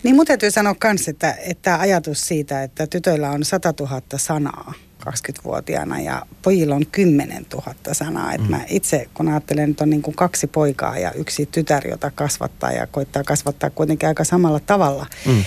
Niin 0.04 0.16
mun 0.16 0.26
täytyy 0.26 0.50
sanoa 0.50 0.74
myös, 0.84 1.08
että, 1.08 1.34
että 1.46 1.80
ajatus 1.80 2.28
siitä, 2.28 2.62
että 2.62 2.86
tytöillä 2.86 3.30
on 3.30 3.44
100 3.44 3.74
000 3.80 4.02
sanaa 4.16 4.72
20-vuotiaana 5.08 6.00
ja 6.00 6.26
pojilla 6.42 6.74
on 6.74 6.86
10 6.92 7.46
000 7.52 7.74
sanaa. 7.92 8.32
Et 8.32 8.40
mm. 8.40 8.50
mä 8.50 8.60
itse, 8.68 9.08
kun 9.14 9.28
ajattelen, 9.28 9.70
että 9.70 9.84
on 9.84 9.90
niin 9.90 10.02
kuin 10.02 10.16
kaksi 10.16 10.46
poikaa 10.46 10.98
ja 10.98 11.12
yksi 11.12 11.46
tytär, 11.46 11.88
jota 11.88 12.10
kasvattaa 12.10 12.72
ja 12.72 12.86
koittaa 12.86 13.24
kasvattaa 13.24 13.70
kuitenkin 13.70 14.08
aika 14.08 14.24
samalla 14.24 14.60
tavalla, 14.60 15.06
mm. 15.26 15.44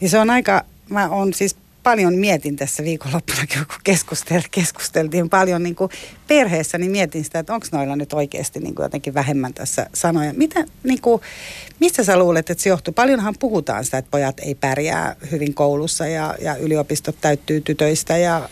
niin 0.00 0.10
se 0.10 0.18
on 0.18 0.30
aika, 0.30 0.64
mä 0.90 1.08
oon 1.08 1.34
siis 1.34 1.56
paljon 1.82 2.14
mietin 2.14 2.56
tässä 2.56 2.84
viikonloppuna, 2.84 3.46
kun 3.54 3.66
keskustel, 3.84 4.42
keskusteltiin 4.50 5.30
paljon 5.30 5.62
niin 5.62 5.74
kuin 5.74 5.90
perheessä, 6.28 6.78
niin 6.78 6.90
mietin 6.90 7.24
sitä, 7.24 7.38
että 7.38 7.54
onko 7.54 7.66
noilla 7.72 7.96
nyt 7.96 8.12
oikeasti 8.12 8.60
niin 8.60 8.74
kuin 8.74 8.84
jotenkin 8.84 9.14
vähemmän 9.14 9.54
tässä 9.54 9.86
sanoja. 9.94 10.32
Mitä, 10.32 10.64
niin 10.82 11.00
kuin, 11.00 11.22
mistä 11.80 12.04
sä 12.04 12.18
luulet, 12.18 12.50
että 12.50 12.62
se 12.62 12.68
johtuu? 12.68 12.94
Paljonhan 12.94 13.34
puhutaan 13.38 13.84
sitä, 13.84 13.98
että 13.98 14.10
pojat 14.10 14.38
ei 14.40 14.54
pärjää 14.54 15.16
hyvin 15.30 15.54
koulussa 15.54 16.06
ja, 16.06 16.34
ja 16.40 16.56
yliopistot 16.56 17.16
täyttyy 17.20 17.60
tytöistä 17.60 18.16
ja 18.16 18.48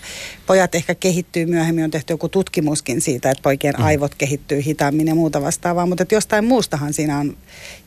pojat 0.47 0.75
ehkä 0.75 0.95
kehittyy 0.95 1.47
myöhemmin. 1.47 1.85
On 1.85 1.91
tehty 1.91 2.13
joku 2.13 2.29
tutkimuskin 2.29 3.01
siitä, 3.01 3.31
että 3.31 3.43
poikien 3.43 3.75
mm. 3.79 3.85
aivot 3.85 4.15
kehittyy 4.15 4.65
hitaammin 4.65 5.09
ja 5.09 5.15
muuta 5.15 5.43
vastaavaa, 5.43 5.87
mutta 5.87 6.03
että 6.03 6.15
jostain 6.15 6.45
muustahan 6.45 6.93
siinä 6.93 7.19
on, 7.19 7.37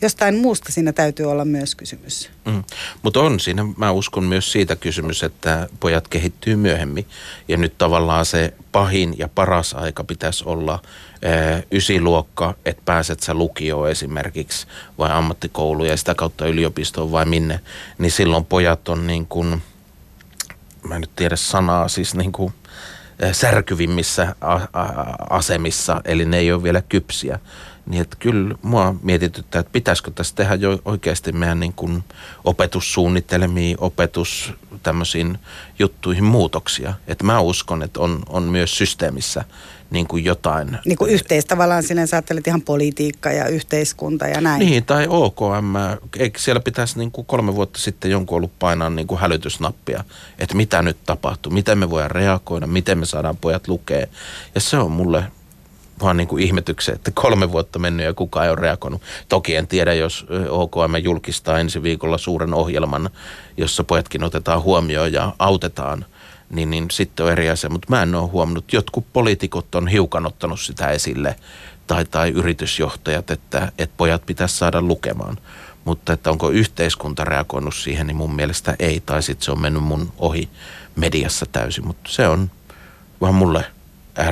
jostain 0.02 0.36
muusta 0.36 0.72
siinä 0.72 0.94
täytyy 0.94 1.26
olla 1.26 1.46
myös 1.46 1.76
kysymys. 1.76 2.30
Mm. 2.46 2.64
Mutta 3.02 3.20
on 3.20 3.40
siinä, 3.40 3.66
mä 3.78 3.92
uskon 3.92 4.24
myös 4.24 4.52
siitä 4.52 4.76
kysymys, 4.76 5.24
että 5.24 5.70
pojat 5.80 6.08
kehittyy 6.08 6.56
myöhemmin 6.56 7.06
ja 7.48 7.58
nyt 7.58 7.78
tavallaan 7.78 8.26
se 8.26 8.54
pahin 8.72 9.16
ja 9.18 9.28
paras 9.28 9.74
aika 9.80 10.04
pitäisi 10.04 10.44
olla 10.48 10.80
ää, 11.24 11.62
ysiluokka, 11.72 12.56
että 12.66 12.82
pääset 12.86 13.20
sä 13.20 13.34
lukioon 13.34 13.90
esimerkiksi 13.90 14.68
vai 14.98 15.12
ammattikouluun 15.12 15.88
ja 15.88 15.98
sitä 15.98 16.16
kautta 16.16 16.48
yliopistoon 16.48 17.12
vai 17.12 17.26
minne, 17.26 17.60
niin 17.98 18.12
silloin 18.12 18.46
pojat 18.46 18.90
on 18.90 19.08
niin 19.08 19.26
kuin, 19.26 19.62
mä 20.84 20.96
en 20.96 21.02
nyt 21.02 21.16
tiedä 21.16 21.36
sanaa, 21.36 21.88
siis 21.88 22.16
niin 22.16 22.32
kuin 22.32 22.54
särkyvimmissä 23.32 24.36
asemissa, 25.30 26.02
eli 26.06 26.26
ne 26.26 26.38
ei 26.38 26.52
ole 26.52 26.64
vielä 26.64 26.82
kypsiä. 26.82 27.40
Niin 27.90 28.02
että 28.02 28.18
kyllä 28.20 28.56
mua 28.62 28.96
mietityttää, 29.04 29.60
että 29.60 29.72
pitäisikö 29.72 30.12
tässä 30.12 30.36
tehdä 30.36 30.56
jo 30.56 30.80
oikeasti 30.86 31.32
meidän 31.32 31.60
niin 31.60 31.74
kuin 31.74 32.04
opetussuunnitelmiin, 32.44 33.78
opetus 33.80 34.54
tämmöisiin 34.84 35.40
juttuihin 35.80 36.24
muutoksia. 36.24 36.94
Että 37.08 37.24
mä 37.24 37.40
uskon, 37.40 37.84
että 37.84 38.00
on, 38.00 38.24
on 38.30 38.44
myös 38.44 38.78
systeemissä 38.78 39.44
niin 39.92 40.08
kuin 40.08 40.26
jotain. 40.26 40.78
Niin 40.86 40.98
kuin 40.98 41.12
yhteis 41.12 41.46
tavallaan 41.46 41.84
sinä 41.84 42.06
sä 42.06 42.18
ajattelet 42.18 42.48
ihan 42.48 42.62
politiikka 42.62 43.32
ja 43.32 43.48
yhteiskunta 43.48 44.28
ja 44.28 44.42
näin. 44.42 44.60
Niin, 44.60 44.86
tai 44.86 45.06
OKM. 45.10 45.76
Eikö 46.18 46.40
siellä 46.40 46.60
pitäisi 46.60 47.00
niin 47.00 47.12
kuin 47.12 47.26
kolme 47.26 47.56
vuotta 47.56 47.80
sitten 47.80 48.12
jonkun 48.12 48.36
ollut 48.36 48.60
painaa 48.60 48.90
niin 48.90 49.08
kuin 49.08 49.22
hälytysnappia, 49.22 50.04
että 50.40 50.56
mitä 50.56 50.82
nyt 50.82 50.98
tapahtuu, 51.06 51.52
miten 51.52 51.78
me 51.78 51.90
voidaan 51.90 52.12
reagoida, 52.12 52.68
miten 52.68 52.98
me 52.98 53.06
saadaan 53.06 53.38
pojat 53.38 53.68
lukea. 53.68 54.08
Ja 54.56 54.62
se 54.62 54.78
on 54.78 54.92
mulle 54.92 55.24
vaan 56.02 56.18
niin 56.18 56.28
kuin 56.28 56.44
ihmetyksen, 56.44 56.96
että 56.96 57.12
kolme 57.14 57.52
vuotta 57.52 57.80
mennyt 57.80 58.06
ja 58.06 58.14
kukaan 58.14 58.46
ei 58.46 58.52
ole 58.52 58.62
reagoinut. 58.62 59.02
Toki 59.30 59.56
en 59.56 59.68
tiedä, 59.68 59.94
jos 59.94 60.26
OKM 60.50 60.96
julkistaa 61.04 61.60
ensi 61.60 61.84
viikolla 61.84 62.18
suuren 62.18 62.54
ohjelman, 62.54 63.10
jossa 63.58 63.84
pojatkin 63.84 64.24
otetaan 64.24 64.62
huomioon 64.62 65.14
ja 65.14 65.34
autetaan, 65.40 66.06
niin, 66.50 66.70
niin 66.70 66.86
sitten 66.92 67.26
on 67.26 67.32
eri 67.32 67.50
asia. 67.50 67.70
Mutta 67.70 67.88
mä 67.90 68.02
en 68.02 68.16
ole 68.16 68.30
huomannut, 68.30 68.74
jotkut 68.74 69.06
poliitikot 69.14 69.76
on 69.76 69.88
hiukan 69.88 70.26
ottanut 70.26 70.60
sitä 70.60 70.90
esille, 70.90 71.36
tai, 71.88 72.06
tai 72.06 72.30
yritysjohtajat, 72.30 73.32
että, 73.32 73.72
että 73.78 73.96
pojat 73.98 74.26
pitäisi 74.26 74.58
saada 74.58 74.82
lukemaan. 74.82 75.38
Mutta 75.86 76.14
että 76.14 76.32
onko 76.32 76.50
yhteiskunta 76.50 77.24
reagoinut 77.24 77.76
siihen, 77.76 78.08
niin 78.08 78.18
mun 78.18 78.36
mielestä 78.36 78.76
ei, 78.80 79.00
tai 79.00 79.24
sitten 79.24 79.46
se 79.46 79.52
on 79.52 79.62
mennyt 79.62 79.84
mun 79.84 80.14
ohi 80.18 80.50
mediassa 80.96 81.46
täysin. 81.52 81.88
Mutta 81.88 82.10
se 82.12 82.28
on 82.28 82.52
vaan 83.22 83.36
mulle– 83.36 83.66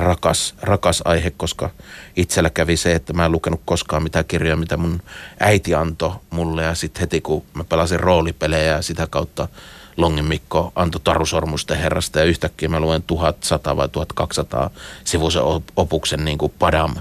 rakas, 0.08 0.54
rakas 0.62 1.02
aihe, 1.04 1.30
koska 1.30 1.70
itsellä 2.16 2.50
kävi 2.50 2.76
se, 2.76 2.92
että 2.92 3.12
mä 3.12 3.24
en 3.24 3.32
lukenut 3.32 3.60
koskaan 3.64 4.02
mitään 4.02 4.24
kirjoja, 4.24 4.56
mitä 4.56 4.76
mun 4.76 5.02
äiti 5.40 5.74
antoi 5.74 6.12
mulle. 6.30 6.62
Ja 6.62 6.74
sitten 6.74 7.00
heti 7.00 7.20
kun 7.20 7.42
mä 7.54 7.64
pelasin 7.64 8.00
roolipelejä 8.00 8.72
ja 8.72 8.82
sitä 8.82 9.06
kautta 9.06 9.48
Longin 9.96 10.24
Mikko 10.24 10.72
antoi 10.76 11.00
Tarusormusten 11.04 11.78
herrasta 11.78 12.18
ja 12.18 12.24
yhtäkkiä 12.24 12.68
mä 12.68 12.80
luen 12.80 13.02
1100 13.02 13.76
vai 13.76 13.88
1200 13.88 14.70
sivuisen 15.04 15.42
opuksen 15.76 16.24
niin 16.24 16.38
kuin 16.38 16.52
Padam. 16.58 16.94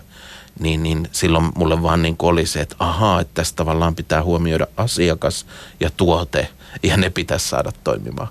Niin, 0.59 0.83
niin 0.83 1.09
silloin 1.11 1.51
mulle 1.55 1.81
vaan 1.83 2.01
niin 2.01 2.15
oli 2.19 2.45
se, 2.45 2.61
että 2.61 2.75
ahaa, 2.79 3.21
että 3.21 3.33
tässä 3.33 3.55
tavallaan 3.55 3.95
pitää 3.95 4.23
huomioida 4.23 4.67
asiakas 4.77 5.45
ja 5.79 5.89
tuote 5.97 6.49
ja 6.83 6.97
ne 6.97 7.09
pitäisi 7.09 7.47
saada 7.47 7.71
toimimaan. 7.83 8.27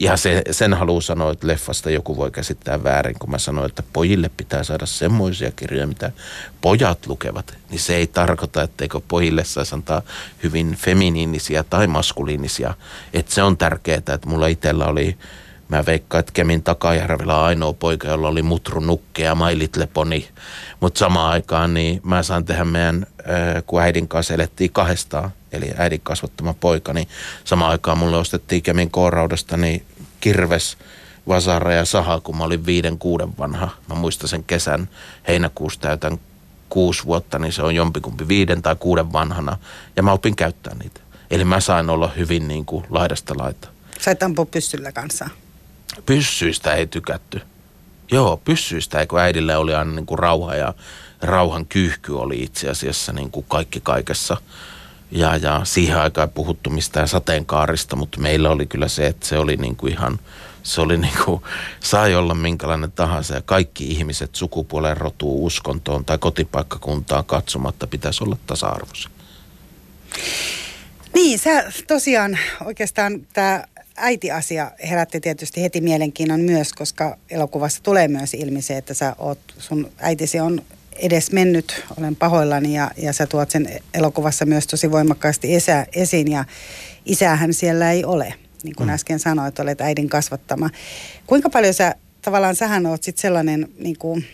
Ja 0.00 0.16
se, 0.16 0.42
sen 0.50 0.74
haluaa 0.74 1.00
sanoa, 1.00 1.32
että 1.32 1.46
leffasta 1.46 1.90
joku 1.90 2.16
voi 2.16 2.30
käsittää 2.30 2.84
väärin, 2.84 3.16
kun 3.18 3.30
mä 3.30 3.38
sanoin, 3.38 3.68
että 3.68 3.82
pojille 3.92 4.30
pitää 4.36 4.64
saada 4.64 4.86
semmoisia 4.86 5.50
kirjoja, 5.50 5.86
mitä 5.86 6.12
pojat 6.60 7.06
lukevat. 7.06 7.58
Niin 7.70 7.80
se 7.80 7.96
ei 7.96 8.06
tarkoita, 8.06 8.62
etteikö 8.62 9.00
pojille 9.08 9.44
saisi 9.44 9.74
antaa 9.74 10.02
hyvin 10.42 10.74
feminiinisiä 10.74 11.64
tai 11.64 11.86
maskuliinisia. 11.86 12.74
Että 13.12 13.34
se 13.34 13.42
on 13.42 13.56
tärkeää, 13.56 13.98
että 13.98 14.18
mulla 14.26 14.46
itsellä 14.46 14.86
oli, 14.86 15.16
mä 15.68 15.86
veikkaan, 15.86 16.20
että 16.20 16.32
Kemin 16.32 16.62
Takajärvellä 16.62 17.44
ainoa 17.44 17.72
poika, 17.72 18.08
jolla 18.08 18.28
oli 18.28 18.42
mutru 18.42 18.80
nukke 18.80 19.22
ja 19.22 19.36
Pony. 19.92 20.22
Mutta 20.80 20.98
samaan 20.98 21.32
aikaan 21.32 21.74
niin 21.74 22.00
mä 22.04 22.22
saan 22.22 22.44
tehdä 22.44 22.64
meidän, 22.64 23.06
kun 23.66 23.82
äidin 23.82 24.08
kanssa 24.08 24.34
elettiin 24.34 24.72
kahdestaan, 24.72 25.30
eli 25.52 25.70
äidin 25.76 26.00
kasvattama 26.02 26.54
poika, 26.54 26.92
niin 26.92 27.08
samaan 27.44 27.70
aikaan 27.70 27.98
mulle 27.98 28.16
ostettiin 28.16 28.62
Kemin 28.62 28.90
Kooraudesta 28.90 29.56
niin 29.56 29.82
kirves, 30.20 30.78
vasara 31.28 31.72
ja 31.72 31.84
saha, 31.84 32.20
kun 32.20 32.36
mä 32.36 32.44
olin 32.44 32.66
viiden 32.66 32.98
kuuden 32.98 33.38
vanha. 33.38 33.68
Mä 33.88 33.94
muistan 33.94 34.28
sen 34.28 34.44
kesän 34.44 34.88
heinäkuussa 35.28 35.80
täytän 35.80 36.18
kuusi 36.68 37.04
vuotta, 37.04 37.38
niin 37.38 37.52
se 37.52 37.62
on 37.62 37.74
jompikumpi 37.74 38.28
viiden 38.28 38.62
tai 38.62 38.76
kuuden 38.76 39.12
vanhana. 39.12 39.56
Ja 39.96 40.02
mä 40.02 40.12
opin 40.12 40.36
käyttää 40.36 40.74
niitä. 40.74 41.00
Eli 41.30 41.44
mä 41.44 41.60
sain 41.60 41.90
olla 41.90 42.08
hyvin 42.16 42.48
niin 42.48 42.64
kuin 42.64 42.84
laidasta 42.90 43.34
laita. 43.38 43.68
Sait 44.00 44.22
ampua 44.22 44.46
pyssyllä 44.46 44.92
kanssa? 44.92 45.28
Pyssyistä 46.06 46.74
ei 46.74 46.86
tykätty. 46.86 47.40
Joo, 48.10 48.36
pyssyistä, 48.36 49.06
kun 49.06 49.20
äidille 49.20 49.56
oli 49.56 49.74
aina 49.74 49.92
niin 49.92 50.06
kuin 50.06 50.18
rauha 50.18 50.54
ja 50.54 50.74
rauhan 51.22 51.66
kyyhky 51.66 52.12
oli 52.12 52.42
itse 52.42 52.70
asiassa 52.70 53.12
niin 53.12 53.30
kuin 53.30 53.46
kaikki 53.48 53.80
kaikessa. 53.80 54.36
Ja, 55.10 55.36
ja 55.36 55.60
siihen 55.64 55.98
aikaan 55.98 56.28
ei 56.28 56.32
puhuttu 56.34 56.70
mistään 56.70 57.08
sateenkaarista, 57.08 57.96
mutta 57.96 58.20
meillä 58.20 58.50
oli 58.50 58.66
kyllä 58.66 58.88
se, 58.88 59.06
että 59.06 59.26
se 59.26 59.38
oli 59.38 59.56
niin 59.56 59.76
kuin 59.76 59.92
ihan, 59.92 60.18
se 60.62 60.80
oli 60.80 60.98
niin 60.98 61.18
kuin, 61.24 61.42
sai 61.80 62.14
olla 62.14 62.34
minkälainen 62.34 62.92
tahansa 62.92 63.34
ja 63.34 63.42
kaikki 63.42 63.84
ihmiset 63.90 64.34
sukupuolen 64.34 64.96
rotuun, 64.96 65.46
uskontoon 65.46 66.04
tai 66.04 66.18
kotipaikkakuntaan 66.18 67.24
katsomatta 67.24 67.86
pitäisi 67.86 68.24
olla 68.24 68.36
tasa-arvoisia. 68.46 69.10
Niin, 71.14 71.38
sä 71.38 71.64
tosiaan 71.86 72.38
oikeastaan 72.64 73.26
tämä 73.32 73.64
äiti-asia 73.96 74.70
herätti 74.90 75.20
tietysti 75.20 75.62
heti 75.62 75.80
mielenkiinnon 75.80 76.40
myös, 76.40 76.72
koska 76.72 77.16
elokuvassa 77.30 77.82
tulee 77.82 78.08
myös 78.08 78.34
ilmi 78.34 78.62
se, 78.62 78.76
että 78.76 78.94
sä 78.94 79.14
oot, 79.18 79.38
sun 79.58 79.92
äitisi 79.98 80.40
on 80.40 80.62
edes 80.98 81.32
mennyt, 81.32 81.84
olen 81.98 82.16
pahoillani 82.16 82.74
ja, 82.74 82.90
ja 82.96 83.12
sä 83.12 83.26
tuot 83.26 83.50
sen 83.50 83.68
elokuvassa 83.94 84.46
myös 84.46 84.66
tosi 84.66 84.90
voimakkaasti 84.90 85.54
esä, 85.54 85.86
esiin 85.92 86.30
ja 86.30 86.44
isähän 87.04 87.54
siellä 87.54 87.92
ei 87.92 88.04
ole, 88.04 88.34
niin 88.62 88.76
kuin 88.76 88.88
mm. 88.88 88.94
äsken 88.94 89.18
sanoit, 89.18 89.58
olet 89.58 89.80
äidin 89.80 90.08
kasvattama. 90.08 90.70
Kuinka 91.26 91.50
paljon 91.50 91.74
sä, 91.74 91.94
tavallaan 92.22 92.56
sähän 92.56 92.86
oot 92.86 93.02
sitten 93.02 93.22
sellainen, 93.22 93.68
niin 93.78 93.98
kuin, 93.98 94.26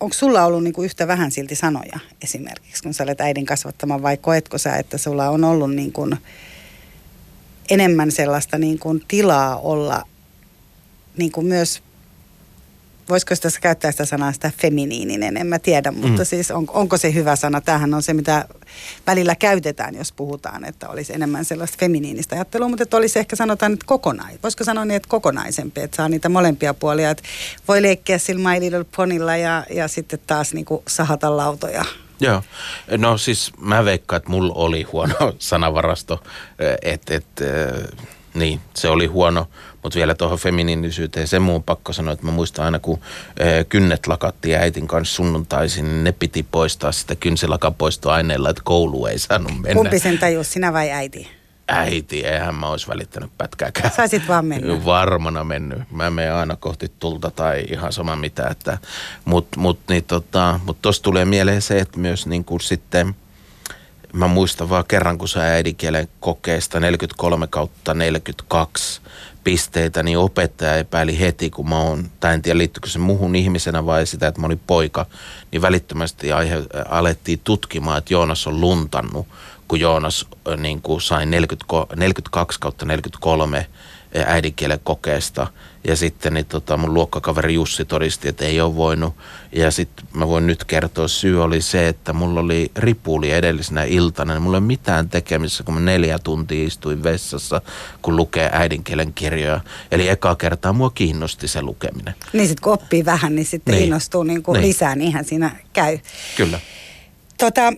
onko 0.00 0.14
sulla 0.14 0.44
ollut 0.44 0.64
niin 0.64 0.74
kuin 0.74 0.84
yhtä 0.84 1.06
vähän 1.06 1.30
silti 1.30 1.54
sanoja 1.54 1.98
esimerkiksi, 2.22 2.82
kun 2.82 2.94
sä 2.94 3.04
olet 3.04 3.20
äidin 3.20 3.46
kasvattama 3.46 4.02
vai 4.02 4.16
koetko 4.16 4.58
sä, 4.58 4.76
että 4.76 4.98
sulla 4.98 5.28
on 5.28 5.44
ollut 5.44 5.74
niin 5.74 5.92
kuin 5.92 6.16
enemmän 7.70 8.10
sellaista 8.10 8.58
niin 8.58 8.78
kuin 8.78 9.04
tilaa 9.08 9.56
olla 9.56 10.02
niin 11.16 11.32
kuin 11.32 11.46
myös 11.46 11.82
voisiko 13.12 13.34
tässä 13.42 13.60
käyttää 13.60 13.90
sitä 13.90 14.04
sanaa 14.04 14.32
sitä 14.32 14.50
feminiininen, 14.58 15.36
en 15.36 15.46
mä 15.46 15.58
tiedä, 15.58 15.90
mutta 15.90 16.22
mm. 16.22 16.24
siis 16.24 16.50
on, 16.50 16.66
onko 16.68 16.96
se 16.96 17.14
hyvä 17.14 17.36
sana? 17.36 17.60
Tämähän 17.60 17.94
on 17.94 18.02
se, 18.02 18.14
mitä 18.14 18.44
välillä 19.06 19.34
käytetään, 19.34 19.94
jos 19.94 20.12
puhutaan, 20.12 20.64
että 20.64 20.88
olisi 20.88 21.12
enemmän 21.12 21.44
sellaista 21.44 21.76
feminiinistä 21.80 22.34
ajattelua, 22.34 22.68
mutta 22.68 22.82
että 22.82 22.96
olisi 22.96 23.18
ehkä 23.18 23.36
sanotaan, 23.36 23.72
että 23.72 23.86
kokonais. 23.86 24.38
Voisiko 24.42 24.64
sanoa 24.64 24.84
niin, 24.84 24.96
että 24.96 25.08
kokonaisempi, 25.08 25.80
että 25.80 25.96
saa 25.96 26.08
niitä 26.08 26.28
molempia 26.28 26.74
puolia, 26.74 27.10
että 27.10 27.22
voi 27.68 27.82
leikkiä 27.82 28.18
sillä 28.18 28.50
My 28.50 28.60
Little 28.60 28.84
Ponylla 28.96 29.36
ja, 29.36 29.66
ja 29.70 29.88
sitten 29.88 30.18
taas 30.26 30.54
niin 30.54 30.64
kuin 30.64 30.82
sahata 30.88 31.36
lautoja 31.36 31.84
Joo. 32.22 32.42
No 32.98 33.18
siis 33.18 33.52
mä 33.58 33.84
veikkaan, 33.84 34.16
että 34.16 34.30
mulla 34.30 34.54
oli 34.54 34.82
huono 34.82 35.14
sanavarasto, 35.38 36.22
että 36.82 37.14
et, 37.14 37.26
niin, 38.34 38.60
se 38.74 38.88
oli 38.88 39.06
huono, 39.06 39.48
mutta 39.82 39.96
vielä 39.96 40.14
tuohon 40.14 40.38
feminiinisyyteen 40.38 41.28
sen 41.28 41.42
muun 41.42 41.62
pakko 41.62 41.92
sanoa, 41.92 42.12
että 42.12 42.26
mä 42.26 42.32
muistan 42.32 42.64
aina 42.64 42.78
kun 42.78 43.00
kynnet 43.68 44.06
lakattiin 44.06 44.56
äitin 44.58 44.88
kanssa 44.88 45.14
sunnuntaisin, 45.14 45.84
niin 45.84 46.04
ne 46.04 46.12
piti 46.12 46.46
poistaa 46.50 46.92
sitä 46.92 47.16
kynsilakan 47.16 47.74
poistoaineella, 47.74 48.50
että 48.50 48.62
koulu 48.64 49.06
ei 49.06 49.18
saanut 49.18 49.52
mennä. 49.52 49.74
Kumpi 49.74 49.98
sen 49.98 50.18
tajus, 50.18 50.52
sinä 50.52 50.72
vai 50.72 50.90
äiti? 50.90 51.28
äiti, 51.68 52.26
eihän 52.26 52.54
mä 52.54 52.66
olisi 52.66 52.88
välittänyt 52.88 53.30
pätkääkään. 53.38 53.90
Saisit 53.90 54.28
vaan 54.28 54.46
mennä. 54.46 54.84
Varmana 54.84 55.44
mennyt. 55.44 55.90
Mä 55.90 56.10
menen 56.10 56.34
aina 56.34 56.56
kohti 56.56 56.92
tulta 56.98 57.30
tai 57.30 57.64
ihan 57.70 57.92
sama 57.92 58.16
mitä. 58.16 58.48
Että, 58.48 58.78
mutta 59.24 59.60
mut, 59.60 59.78
niin 59.88 60.04
tota, 60.04 60.60
mut 60.64 60.82
tossa 60.82 61.02
tulee 61.02 61.24
mieleen 61.24 61.62
se, 61.62 61.78
että 61.78 61.98
myös 61.98 62.26
niin 62.26 62.44
kuin 62.44 62.60
sitten, 62.60 63.14
mä 64.12 64.26
muistan 64.26 64.70
vaan 64.70 64.84
kerran, 64.88 65.18
kun 65.18 65.28
sä 65.28 65.44
äidinkielen 65.44 66.08
kokeesta 66.20 66.80
43 66.80 67.46
kautta 67.46 67.94
42 67.94 69.00
pisteitä, 69.44 70.02
niin 70.02 70.18
opettaja 70.18 70.76
epäili 70.76 71.20
heti, 71.20 71.50
kun 71.50 71.68
mä 71.68 71.78
oon, 71.78 72.10
tai 72.20 72.34
en 72.34 72.42
tiedä 72.42 72.58
liittyykö 72.58 72.88
se 72.88 72.98
muuhun 72.98 73.36
ihmisenä 73.36 73.86
vai 73.86 74.06
sitä, 74.06 74.26
että 74.26 74.40
mä 74.40 74.46
olin 74.46 74.60
poika, 74.66 75.06
niin 75.52 75.62
välittömästi 75.62 76.32
aihe, 76.32 76.62
alettiin 76.88 77.40
tutkimaan, 77.44 77.98
että 77.98 78.14
Joonas 78.14 78.46
on 78.46 78.60
luntannut 78.60 79.26
kun 79.72 79.80
Joonas 79.80 80.26
niin 80.56 80.82
kuin 80.82 81.00
sai 81.00 81.26
40, 81.26 81.66
42 81.96 82.60
kautta 82.60 82.84
43 82.84 83.66
äidinkielen 84.26 84.80
kokeesta. 84.84 85.46
Ja 85.84 85.96
sitten 85.96 86.34
niin 86.34 86.46
tota, 86.46 86.76
mun 86.76 86.94
luokkakaveri 86.94 87.54
Jussi 87.54 87.84
todisti, 87.84 88.28
että 88.28 88.44
ei 88.44 88.60
ole 88.60 88.76
voinut. 88.76 89.14
Ja 89.52 89.70
sitten 89.70 90.06
mä 90.14 90.28
voin 90.28 90.46
nyt 90.46 90.64
kertoa, 90.64 91.08
syy 91.08 91.42
oli 91.42 91.62
se, 91.62 91.88
että 91.88 92.12
mulla 92.12 92.40
oli 92.40 92.70
ripuli 92.76 93.30
edellisenä 93.30 93.84
iltana. 93.84 94.34
Niin 94.34 94.42
mulla 94.42 94.56
ei 94.56 94.60
ole 94.60 94.66
mitään 94.66 95.08
tekemistä, 95.08 95.62
kun 95.64 95.74
mä 95.74 95.80
neljä 95.80 96.18
tuntia 96.18 96.66
istuin 96.66 97.02
vessassa, 97.02 97.60
kun 98.02 98.16
lukee 98.16 98.50
äidinkielen 98.52 99.12
kirjoja. 99.14 99.60
Eli 99.90 100.08
eka 100.08 100.34
kertaa 100.34 100.72
mua 100.72 100.90
kiinnosti 100.90 101.48
se 101.48 101.62
lukeminen. 101.62 102.14
Niin 102.32 102.48
sitten 102.48 102.62
kun 102.62 102.72
oppii 102.72 103.04
vähän, 103.04 103.34
niin 103.34 103.46
sitten 103.46 103.74
niin. 103.74 103.84
innostuu 103.84 104.22
niin 104.22 104.42
kuin 104.42 104.60
niin. 104.60 104.68
lisää, 104.68 104.94
niinhän 104.94 105.24
siinä 105.24 105.56
käy. 105.72 105.98
Kyllä. 106.36 106.60
Tota, 107.38 107.72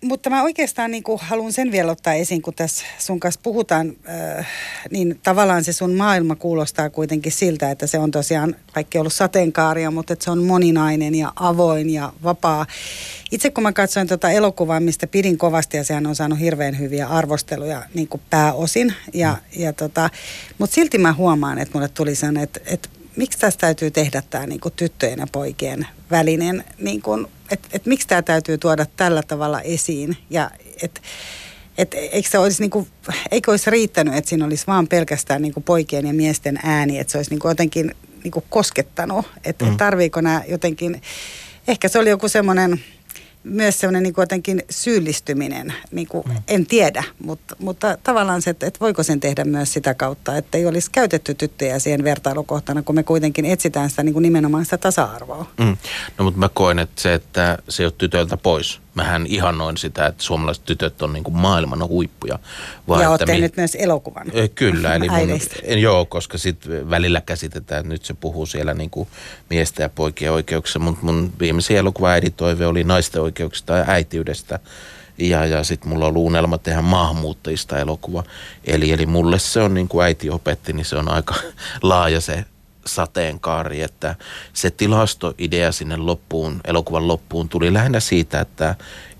mutta 0.00 0.30
mä 0.30 0.42
oikeastaan 0.42 0.90
niin 0.90 1.02
haluan 1.16 1.52
sen 1.52 1.72
vielä 1.72 1.92
ottaa 1.92 2.14
esiin, 2.14 2.42
kun 2.42 2.54
tässä 2.54 2.84
sun 2.98 3.20
kanssa 3.20 3.40
puhutaan, 3.42 3.92
äh, 4.38 4.46
niin 4.90 5.20
tavallaan 5.22 5.64
se 5.64 5.72
sun 5.72 5.94
maailma 5.94 6.36
kuulostaa 6.36 6.90
kuitenkin 6.90 7.32
siltä, 7.32 7.70
että 7.70 7.86
se 7.86 7.98
on 7.98 8.10
tosiaan, 8.10 8.56
kaikki 8.72 8.98
ollut 8.98 9.12
sateenkaaria, 9.12 9.90
mutta 9.90 10.12
että 10.12 10.24
se 10.24 10.30
on 10.30 10.42
moninainen 10.42 11.14
ja 11.14 11.32
avoin 11.36 11.90
ja 11.90 12.12
vapaa. 12.22 12.66
Itse 13.32 13.50
kun 13.50 13.62
mä 13.62 13.72
katsoin 13.72 14.08
tuota 14.08 14.30
elokuvaa, 14.30 14.80
mistä 14.80 15.06
pidin 15.06 15.38
kovasti 15.38 15.76
ja 15.76 15.84
sehän 15.84 16.06
on 16.06 16.14
saanut 16.14 16.40
hirveän 16.40 16.78
hyviä 16.78 17.06
arvosteluja 17.06 17.82
niin 17.94 18.08
kuin 18.08 18.20
pääosin, 18.30 18.94
ja, 19.14 19.32
mm. 19.32 19.62
ja 19.62 19.72
tota, 19.72 20.10
mutta 20.58 20.74
silti 20.74 20.98
mä 20.98 21.12
huomaan, 21.12 21.58
että 21.58 21.74
mulle 21.74 21.88
tuli 21.88 22.14
sen, 22.14 22.36
että, 22.36 22.60
että 22.66 22.88
miksi 23.16 23.38
tässä 23.38 23.58
täytyy 23.58 23.90
tehdä 23.90 24.22
tämä 24.30 24.46
niin 24.46 24.60
tyttöjen 24.76 25.18
ja 25.18 25.26
poikien 25.32 25.86
välinen, 26.10 26.64
niin 26.78 27.02
kuin, 27.02 27.26
että 27.50 27.68
et 27.72 27.86
miksi 27.86 28.08
tämä 28.08 28.22
täytyy 28.22 28.58
tuoda 28.58 28.86
tällä 28.96 29.22
tavalla 29.22 29.60
esiin 29.60 30.16
ja 30.30 30.50
että 30.82 31.00
et, 31.78 31.94
eikö, 31.94 32.28
se 32.28 32.38
olisi, 32.38 32.62
niin 32.62 32.70
kuin, 32.70 32.88
eikö 33.30 33.50
olisi 33.50 33.70
riittänyt, 33.70 34.14
että 34.14 34.28
siinä 34.28 34.44
olisi 34.44 34.66
vaan 34.66 34.88
pelkästään 34.88 35.42
niin 35.42 35.54
kuin 35.54 35.64
poikien 35.64 36.06
ja 36.06 36.12
miesten 36.12 36.58
ääni, 36.62 36.98
että 36.98 37.10
se 37.10 37.18
olisi 37.18 37.30
niin 37.30 37.40
kuin 37.40 37.50
jotenkin 37.50 37.94
niin 38.24 38.32
kuin 38.32 38.44
koskettanut, 38.48 39.26
että 39.44 39.64
mm. 39.64 39.76
tarviiko 39.76 40.20
nämä 40.20 40.42
jotenkin, 40.48 41.02
ehkä 41.68 41.88
se 41.88 41.98
oli 41.98 42.10
joku 42.10 42.28
semmoinen 42.28 42.80
myös 43.46 43.78
semmoinen 43.78 44.02
niin 44.02 44.14
jotenkin 44.16 44.62
syyllistyminen, 44.70 45.74
niin 45.90 46.08
kuin, 46.08 46.24
mm. 46.28 46.36
en 46.48 46.66
tiedä, 46.66 47.04
mutta, 47.18 47.56
mutta 47.58 47.98
tavallaan 48.02 48.42
se, 48.42 48.50
että, 48.50 48.66
että 48.66 48.80
voiko 48.80 49.02
sen 49.02 49.20
tehdä 49.20 49.44
myös 49.44 49.72
sitä 49.72 49.94
kautta, 49.94 50.36
että 50.36 50.58
ei 50.58 50.66
olisi 50.66 50.90
käytetty 50.90 51.34
tyttöjä 51.34 51.78
siihen 51.78 52.04
vertailukohtana, 52.04 52.82
kun 52.82 52.94
me 52.94 53.02
kuitenkin 53.02 53.44
etsitään 53.44 53.90
sitä 53.90 54.02
niin 54.02 54.12
kuin 54.12 54.22
nimenomaan 54.22 54.64
sitä 54.64 54.78
tasa-arvoa. 54.78 55.46
Mm. 55.58 55.76
No 56.18 56.24
mutta 56.24 56.40
mä 56.40 56.48
koen, 56.54 56.78
että 56.78 57.02
se, 57.02 57.14
että 57.14 57.58
se 57.68 57.82
ei 57.82 57.86
ole 57.86 57.92
tytöltä 57.98 58.36
pois, 58.36 58.80
mähän 58.96 59.26
ihannoin 59.26 59.76
sitä, 59.76 60.06
että 60.06 60.22
suomalaiset 60.22 60.64
tytöt 60.64 61.02
on 61.02 61.12
niin 61.12 61.24
kuin 61.24 61.36
maailman 61.36 61.88
huippuja. 61.88 62.38
Vaan 62.88 63.02
ja 63.02 63.10
olette 63.10 63.34
mi- 63.34 63.40
nyt 63.40 63.56
myös 63.56 63.74
elokuvan. 63.74 64.26
Kyllä, 64.54 64.94
eli 64.94 65.08
mun, 65.08 65.40
joo, 65.80 66.04
koska 66.04 66.38
sitten 66.38 66.90
välillä 66.90 67.20
käsitetään, 67.20 67.80
että 67.80 67.92
nyt 67.92 68.04
se 68.04 68.14
puhuu 68.14 68.46
siellä 68.46 68.74
niin 68.74 68.90
kuin 68.90 69.08
miesten 69.50 69.84
ja 69.84 69.88
poikien 69.88 70.32
oikeuksista, 70.32 70.78
mutta 70.78 71.06
mun 71.06 71.32
viimeisin 71.40 71.76
elokuva 71.76 72.10
äiditoive 72.10 72.66
oli 72.66 72.84
naisten 72.84 73.22
oikeuksista 73.22 73.76
ja 73.76 73.84
äitiydestä. 73.88 74.58
Ja, 75.18 75.46
ja 75.46 75.64
sitten 75.64 75.88
mulla 75.88 76.06
on 76.06 76.16
unelma 76.16 76.58
tehdä 76.58 76.82
maahanmuuttajista 76.82 77.78
elokuva. 77.78 78.24
Eli, 78.64 78.92
eli 78.92 79.06
mulle 79.06 79.38
se 79.38 79.60
on 79.60 79.74
niin 79.74 79.88
kuin 79.88 80.04
äiti 80.04 80.30
opetti, 80.30 80.72
niin 80.72 80.84
se 80.84 80.96
on 80.96 81.08
aika 81.08 81.34
laaja 81.82 82.20
se 82.20 82.44
sateenkaari, 82.86 83.82
että 83.82 84.14
se 84.52 84.70
tilastoidea 84.70 85.72
sinne 85.72 85.96
loppuun, 85.96 86.60
elokuvan 86.64 87.08
loppuun 87.08 87.48
tuli 87.48 87.72
lähinnä 87.72 88.00
siitä, 88.00 88.40
että, 88.40 88.74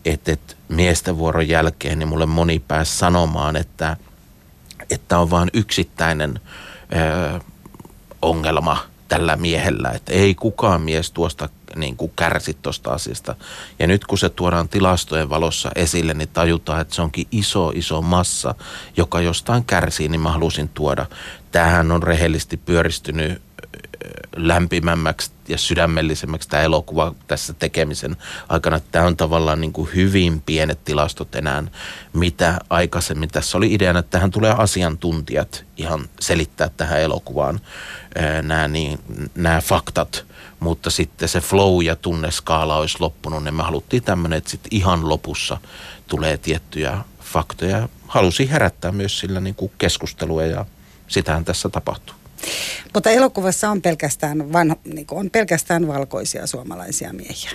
että, 0.04 0.32
että 0.32 0.54
miesten 0.68 1.18
vuoron 1.18 1.48
jälkeen 1.48 1.98
niin 1.98 2.08
mulle 2.08 2.26
moni 2.26 2.58
pääsi 2.58 2.98
sanomaan, 2.98 3.56
että, 3.56 3.96
että 4.90 5.18
on 5.18 5.30
vain 5.30 5.50
yksittäinen 5.52 6.40
ö, 7.36 7.40
ongelma 8.22 8.78
tällä 9.08 9.36
miehellä, 9.36 9.90
että 9.90 10.12
ei 10.12 10.34
kukaan 10.34 10.82
mies 10.82 11.10
tuosta 11.10 11.48
niin 11.76 11.96
kuin 11.96 12.12
kärsi 12.16 12.56
tuosta 12.62 12.90
asiasta. 12.90 13.34
Ja 13.78 13.86
nyt 13.86 14.04
kun 14.04 14.18
se 14.18 14.28
tuodaan 14.28 14.68
tilastojen 14.68 15.30
valossa 15.30 15.70
esille, 15.74 16.14
niin 16.14 16.28
tajutaan, 16.28 16.80
että 16.80 16.94
se 16.94 17.02
onkin 17.02 17.26
iso, 17.32 17.72
iso 17.74 18.02
massa, 18.02 18.54
joka 18.96 19.20
jostain 19.20 19.64
kärsii, 19.64 20.08
niin 20.08 20.20
mä 20.20 20.32
halusin 20.32 20.68
tuoda. 20.68 21.06
Tämähän 21.52 21.92
on 21.92 22.02
rehellisesti 22.02 22.56
pyöristynyt 22.56 23.42
lämpimämmäksi 24.36 25.30
ja 25.48 25.58
sydämellisemmäksi 25.58 26.48
tämä 26.48 26.62
elokuva 26.62 27.14
tässä 27.26 27.52
tekemisen 27.52 28.16
aikana. 28.48 28.80
Tämä 28.80 29.06
on 29.06 29.16
tavallaan 29.16 29.60
niin 29.60 29.72
kuin 29.72 29.90
hyvin 29.94 30.40
pienet 30.40 30.84
tilastot 30.84 31.34
enää, 31.34 31.64
mitä 32.12 32.58
aikaisemmin. 32.70 33.28
Tässä 33.28 33.58
oli 33.58 33.74
ideana, 33.74 33.98
että 33.98 34.10
tähän 34.10 34.30
tulee 34.30 34.54
asiantuntijat 34.58 35.64
ihan 35.76 36.08
selittää 36.20 36.70
tähän 36.76 37.00
elokuvaan 37.00 37.60
nämä, 38.42 38.68
niin, 38.68 38.98
nämä 39.34 39.60
faktat, 39.60 40.24
mutta 40.60 40.90
sitten 40.90 41.28
se 41.28 41.40
flow 41.40 41.82
ja 41.82 41.96
tunneskaala 41.96 42.76
olisi 42.76 42.96
loppunut, 43.00 43.44
niin 43.44 43.54
me 43.54 43.62
haluttiin 43.62 44.02
tämmöinen, 44.02 44.36
että 44.36 44.50
sitten 44.50 44.74
ihan 44.74 45.08
lopussa 45.08 45.58
tulee 46.08 46.36
tiettyjä 46.36 46.98
faktoja. 47.20 47.88
Halusin 48.08 48.48
herättää 48.48 48.92
myös 48.92 49.18
sillä 49.18 49.40
niin 49.40 49.54
kuin 49.54 49.72
keskustelua 49.78 50.42
ja 50.42 50.66
sitähän 51.08 51.44
tässä 51.44 51.68
tapahtuu. 51.68 52.16
Mutta 52.94 53.10
elokuvassa 53.10 53.70
on 53.70 53.82
pelkästään, 53.82 54.52
vanha, 54.52 54.76
niin 54.84 55.06
on 55.10 55.30
pelkästään 55.30 55.88
valkoisia 55.88 56.46
suomalaisia 56.46 57.12
miehiä. 57.12 57.50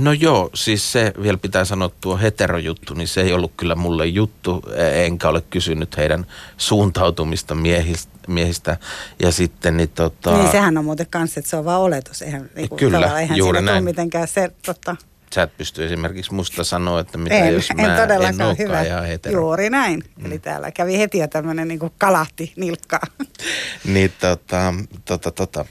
No 0.00 0.12
joo, 0.12 0.50
siis 0.54 0.92
se 0.92 1.12
vielä 1.22 1.38
pitää 1.38 1.64
sanoa 1.64 1.90
tuo 2.00 2.18
heterojuttu, 2.18 2.94
niin 2.94 3.08
se 3.08 3.20
ei 3.20 3.32
ollut 3.32 3.52
kyllä 3.56 3.74
mulle 3.74 4.06
juttu, 4.06 4.62
enkä 4.94 5.28
ole 5.28 5.40
kysynyt 5.40 5.96
heidän 5.96 6.26
suuntautumista 6.56 7.54
miehistä, 7.54 8.12
miehistä. 8.28 8.76
Ja 9.22 9.32
sitten 9.32 9.76
niin 9.76 9.88
tota... 9.88 10.38
Niin 10.38 10.50
sehän 10.50 10.78
on 10.78 10.84
muuten 10.84 11.06
kanssa, 11.10 11.40
että 11.40 11.50
se 11.50 11.56
on 11.56 11.64
vaan 11.64 11.80
oletus. 11.80 12.22
Eihän, 12.22 12.50
niin 12.56 12.68
kuin, 12.68 12.78
kyllä, 12.78 13.20
eihän 13.20 13.38
juuri 13.38 13.62
näin. 13.62 13.84
mitenkään 13.84 14.28
se, 14.28 14.50
totta. 14.66 14.96
Sä 15.34 15.42
et 15.42 15.56
pysty 15.56 15.84
esimerkiksi 15.84 16.34
musta 16.34 16.64
sanoa, 16.64 17.00
että 17.00 17.18
mitä 17.18 17.34
en, 17.34 17.54
jos 17.54 17.70
en 17.70 17.76
mä 17.76 17.96
todellakaan 17.96 18.50
en 18.50 18.58
hyvä. 18.58 18.82
ihan 18.82 19.06
hetero. 19.06 19.40
Juuri 19.40 19.70
näin. 19.70 20.04
Mm. 20.16 20.26
Eli 20.26 20.38
täällä 20.38 20.70
kävi 20.70 20.98
heti 20.98 21.18
jo 21.18 21.28
tämmöinen 21.28 21.68
niin 21.68 21.78
kuin 21.78 21.92
kalahti 21.98 22.52
nilkkaa. 22.56 23.06
niin 23.84 24.12
tota, 24.20 24.74
tota, 25.04 25.30
tota. 25.30 25.64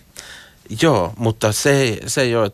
Joo, 0.81 1.13
mutta 1.17 1.51
se, 1.51 1.97
se 2.07 2.21
ei 2.21 2.35
ole, 2.35 2.51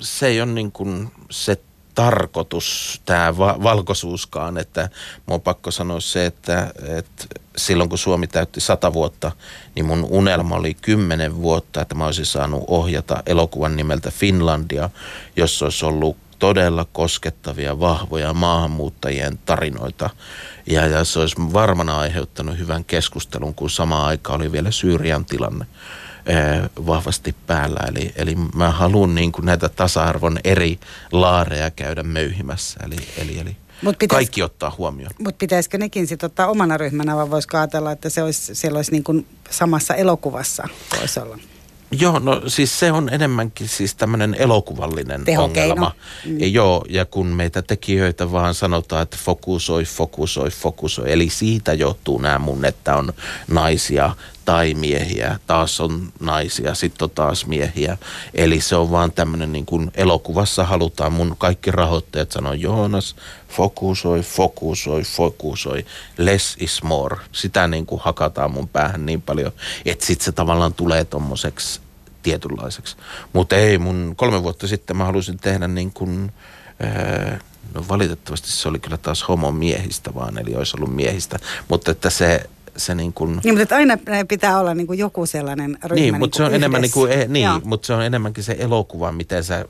se 0.00 0.26
ei 0.26 0.40
ole 0.40 0.52
niin 0.52 0.72
kuin 0.72 1.10
se 1.30 1.58
tarkoitus, 1.94 3.00
tämä 3.04 3.38
va- 3.38 3.56
valkoisuuskaan, 3.62 4.58
että 4.58 4.88
mun 5.26 5.34
on 5.34 5.40
pakko 5.40 5.70
sanoa 5.70 6.00
se, 6.00 6.26
että, 6.26 6.72
että 6.98 7.24
silloin 7.56 7.88
kun 7.88 7.98
Suomi 7.98 8.26
täytti 8.26 8.60
sata 8.60 8.92
vuotta, 8.92 9.32
niin 9.74 9.86
mun 9.86 10.06
unelma 10.10 10.56
oli 10.56 10.74
kymmenen 10.74 11.36
vuotta, 11.36 11.82
että 11.82 11.94
mä 11.94 12.06
olisin 12.06 12.26
saanut 12.26 12.64
ohjata 12.66 13.22
elokuvan 13.26 13.76
nimeltä 13.76 14.10
Finlandia, 14.10 14.90
jossa 15.36 15.66
olisi 15.66 15.84
ollut 15.84 16.16
todella 16.38 16.86
koskettavia, 16.92 17.80
vahvoja 17.80 18.34
maahanmuuttajien 18.34 19.38
tarinoita. 19.44 20.10
Ja, 20.66 20.86
ja 20.86 21.04
se 21.04 21.18
olisi 21.18 21.36
varmana 21.38 21.98
aiheuttanut 21.98 22.58
hyvän 22.58 22.84
keskustelun, 22.84 23.54
kun 23.54 23.70
sama 23.70 24.06
aika 24.06 24.32
oli 24.32 24.52
vielä 24.52 24.70
Syyrian 24.70 25.24
tilanne 25.24 25.66
vahvasti 26.86 27.34
päällä. 27.46 27.80
Eli, 27.88 28.12
eli 28.16 28.34
mä 28.54 28.70
haluan 28.70 29.14
niin 29.14 29.32
kuin 29.32 29.46
näitä 29.46 29.68
tasa-arvon 29.68 30.38
eri 30.44 30.78
laareja 31.12 31.70
käydä 31.70 32.02
möyhimässä. 32.02 32.80
Eli, 32.84 32.96
eli, 33.18 33.38
eli 33.38 33.56
Mut 33.82 33.98
pitäis, 33.98 34.16
kaikki 34.16 34.42
ottaa 34.42 34.74
huomioon. 34.78 35.10
Mutta 35.18 35.38
pitäisikö 35.38 35.78
nekin 35.78 36.06
sitten 36.06 36.26
ottaa 36.26 36.46
omana 36.46 36.76
ryhmänä, 36.76 37.16
vai 37.16 37.30
voisiko 37.30 37.58
ajatella, 37.58 37.92
että 37.92 38.08
se 38.08 38.22
olisi, 38.22 38.54
siellä 38.54 38.76
olisi 38.76 38.92
niin 38.92 39.04
kuin 39.04 39.26
samassa 39.50 39.94
elokuvassa 39.94 40.68
voisi 40.98 41.20
olla? 41.20 41.38
Joo, 42.00 42.18
no 42.18 42.42
siis 42.46 42.78
se 42.78 42.92
on 42.92 43.08
enemmänkin 43.12 43.68
siis 43.68 43.94
tämmöinen 43.94 44.36
elokuvallinen 44.38 45.24
Tehokeino. 45.24 45.70
ongelma. 45.72 45.92
Mm. 46.24 46.40
Ja 46.40 46.46
joo, 46.46 46.84
ja 46.88 47.04
kun 47.04 47.26
meitä 47.26 47.62
tekijöitä 47.62 48.32
vaan 48.32 48.54
sanotaan, 48.54 49.02
että 49.02 49.16
fokusoi, 49.24 49.84
fokusoi, 49.84 50.50
fokusoi. 50.50 51.12
Eli 51.12 51.30
siitä 51.30 51.72
johtuu 51.72 52.18
nämä 52.18 52.38
mun, 52.38 52.64
että 52.64 52.96
on 52.96 53.12
naisia 53.48 54.16
tai 54.44 54.74
miehiä, 54.74 55.38
taas 55.46 55.80
on 55.80 56.12
naisia, 56.20 56.74
sitten 56.74 57.04
on 57.04 57.10
taas 57.10 57.46
miehiä. 57.46 57.98
Eli 58.34 58.60
se 58.60 58.76
on 58.76 58.90
vaan 58.90 59.12
tämmöinen 59.12 59.52
niin 59.52 59.66
kuin 59.66 59.90
elokuvassa 59.94 60.64
halutaan, 60.64 61.12
mun 61.12 61.34
kaikki 61.38 61.70
rahoittajat 61.70 62.32
sanoo 62.32 62.52
Joonas, 62.52 63.16
fokusoi, 63.48 64.20
fokusoi, 64.20 65.02
fokusoi, 65.02 65.86
less 66.18 66.56
is 66.60 66.82
more. 66.82 67.16
Sitä 67.32 67.68
niin 67.68 67.86
kuin 67.86 68.00
hakataan 68.04 68.50
mun 68.50 68.68
päähän 68.68 69.06
niin 69.06 69.22
paljon, 69.22 69.52
että 69.84 70.06
sitten 70.06 70.24
se 70.24 70.32
tavallaan 70.32 70.74
tulee 70.74 71.04
tommoseksi 71.04 71.80
tietynlaiseksi. 72.24 72.96
Mutta 73.32 73.56
ei, 73.56 73.78
mun 73.78 74.14
kolme 74.16 74.42
vuotta 74.42 74.66
sitten 74.66 74.96
mä 74.96 75.04
halusin 75.04 75.38
tehdä 75.38 75.68
niin 75.68 75.92
kuin, 75.92 76.32
no 77.74 77.84
valitettavasti 77.88 78.52
se 78.52 78.68
oli 78.68 78.78
kyllä 78.78 78.96
taas 78.96 79.28
homomiehistä 79.28 80.14
vaan, 80.14 80.38
eli 80.38 80.54
olisi 80.54 80.76
ollut 80.76 80.94
miehistä. 80.94 81.38
Mutta 81.68 81.90
että 81.90 82.10
se, 82.10 82.50
se 82.76 82.94
niin 82.94 83.12
kuin... 83.12 83.40
Niin, 83.44 83.58
mutta 83.58 83.76
aina 83.76 83.98
pitää 84.28 84.60
olla 84.60 84.74
niin 84.74 84.86
kuin 84.86 84.98
joku 84.98 85.26
sellainen 85.26 85.78
ryhmä 85.84 85.94
Niin, 85.94 86.18
mutta 86.18 86.36
niin 86.36 86.36
se 86.36 86.42
on 86.42 86.46
yhdessä. 86.48 86.56
enemmän 86.56 86.82
niin 86.82 86.92
kuin, 86.92 87.12
eh, 87.12 87.28
niin, 87.28 87.50
mutta 87.64 87.86
se 87.86 87.92
on 87.94 88.02
enemmänkin 88.02 88.44
se 88.44 88.56
elokuva, 88.58 89.12
miten 89.12 89.44
sä 89.44 89.64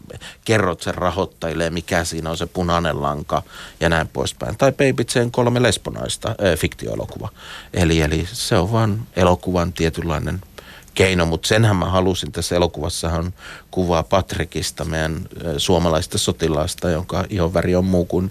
kerrot 0.44 0.80
sen 0.82 0.94
rahoittajille, 0.94 1.70
mikä 1.70 2.04
siinä 2.04 2.30
on 2.30 2.36
se 2.36 2.46
punainen 2.46 3.02
lanka 3.02 3.42
ja 3.80 3.88
näin 3.88 4.08
poispäin. 4.08 4.56
Tai 4.58 4.72
Baby 4.72 5.04
Jane 5.14 5.30
kolme 5.32 5.62
lesbonaista, 5.62 6.28
äh, 6.28 6.58
fiktioelokuva. 6.58 7.28
Eli, 7.74 8.00
eli 8.00 8.28
se 8.32 8.56
on 8.56 8.72
vaan 8.72 9.06
elokuvan 9.16 9.72
tietynlainen 9.72 10.40
keino, 10.94 11.26
mutta 11.26 11.48
senhän 11.48 11.76
mä 11.76 11.87
halusin. 11.87 12.33
Tässä 12.33 12.57
elokuvassahan 12.57 13.35
kuvaa 13.70 14.02
Patrikista, 14.02 14.85
meidän 14.85 15.28
suomalaista 15.59 16.18
sotilaasta, 16.18 16.90
jonka 16.90 17.24
ihonväri 17.30 17.76
on 17.76 17.85
muu 17.85 18.04
kuin 18.04 18.30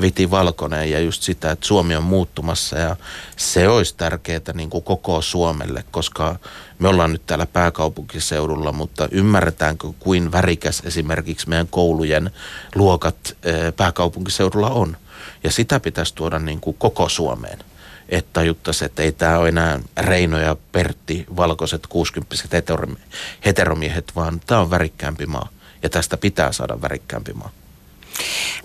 viti 0.00 0.30
valkoinen 0.30 0.90
ja 0.90 1.00
just 1.00 1.22
sitä, 1.22 1.50
että 1.50 1.66
Suomi 1.66 1.96
on 1.96 2.02
muuttumassa 2.02 2.78
ja 2.78 2.96
se 3.36 3.68
olisi 3.68 3.94
tärkeää 3.96 4.40
niin 4.54 4.70
kuin 4.70 4.84
koko 4.84 5.22
Suomelle, 5.22 5.84
koska 5.90 6.36
me 6.78 6.88
ollaan 6.88 7.12
nyt 7.12 7.26
täällä 7.26 7.46
pääkaupunkiseudulla, 7.46 8.72
mutta 8.72 9.08
ymmärretäänkö 9.10 9.88
kuin 9.98 10.32
värikäs 10.32 10.82
esimerkiksi 10.84 11.48
meidän 11.48 11.68
koulujen 11.68 12.30
luokat 12.74 13.36
pääkaupunkiseudulla 13.76 14.70
on. 14.70 14.96
Ja 15.44 15.50
sitä 15.50 15.80
pitäisi 15.80 16.14
tuoda 16.14 16.38
niin 16.38 16.60
kuin 16.60 16.76
koko 16.78 17.08
Suomeen 17.08 17.58
että 18.16 18.30
tajuttaisiin, 18.32 18.86
että 18.86 19.02
ei 19.02 19.12
tämä 19.12 19.38
ole 19.38 19.48
enää 19.48 19.80
Reino 19.96 20.38
ja 20.38 20.56
Pertti, 20.72 21.26
valkoiset 21.36 21.86
60 21.86 22.36
heteromiehet, 23.44 24.12
vaan 24.16 24.40
tämä 24.46 24.60
on 24.60 24.70
värikkäämpi 24.70 25.26
maa. 25.26 25.48
Ja 25.82 25.88
tästä 25.88 26.16
pitää 26.16 26.52
saada 26.52 26.82
värikkäämpi 26.82 27.32
maa. 27.32 27.50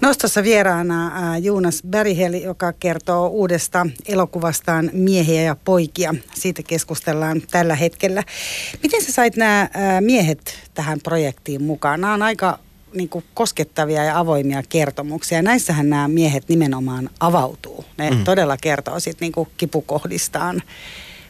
Nostossa 0.01 0.43
vieraana 0.43 1.11
Jonas 1.37 1.81
Bergheli, 1.89 2.43
joka 2.43 2.73
kertoo 2.73 3.27
uudesta 3.27 3.87
elokuvastaan 4.05 4.89
Miehiä 4.93 5.41
ja 5.41 5.55
poikia. 5.65 6.15
Siitä 6.33 6.63
keskustellaan 6.63 7.41
tällä 7.51 7.75
hetkellä. 7.75 8.23
Miten 8.83 9.01
sä 9.01 9.11
sait 9.11 9.35
nämä 9.35 9.69
miehet 9.99 10.69
tähän 10.73 10.99
projektiin 11.03 11.63
mukaan? 11.63 12.01
Nämä 12.01 12.13
on 12.13 12.21
aika 12.21 12.59
niin 12.93 13.09
kuin 13.09 13.25
koskettavia 13.33 14.03
ja 14.03 14.19
avoimia 14.19 14.63
kertomuksia. 14.69 15.41
Näissähän 15.41 15.89
nämä 15.89 16.07
miehet 16.07 16.49
nimenomaan 16.49 17.09
avautuu. 17.19 17.85
Ne 17.97 18.09
mm. 18.09 18.23
todella 18.23 18.57
kertoo 18.57 18.99
sitten 18.99 19.25
niin 19.25 19.31
kuin 19.31 19.49
kipukohdistaan 19.57 20.61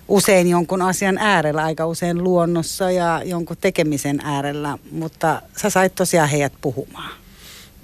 usein 0.07 0.49
jonkun 0.49 0.81
asian 0.81 1.17
äärellä, 1.17 1.63
aika 1.63 1.85
usein 1.85 2.23
luonnossa 2.23 2.91
ja 2.91 3.21
jonkun 3.25 3.57
tekemisen 3.61 4.19
äärellä, 4.23 4.77
mutta 4.91 5.41
sä 5.57 5.69
sait 5.69 5.95
tosiaan 5.95 6.29
heidät 6.29 6.53
puhumaan. 6.61 7.11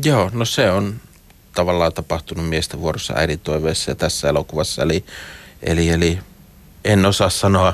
Joo, 0.03 0.29
no 0.33 0.45
se 0.45 0.71
on 0.71 0.95
tavallaan 1.55 1.93
tapahtunut 1.93 2.49
miesten 2.49 2.81
vuorossa 2.81 3.13
äidin 3.17 3.39
toiveessa 3.39 3.91
ja 3.91 3.95
tässä 3.95 4.29
elokuvassa. 4.29 4.83
Eli, 4.83 5.05
eli, 5.63 5.89
eli 5.89 6.19
en 6.86 7.05
osaa 7.05 7.29
sanoa, 7.29 7.73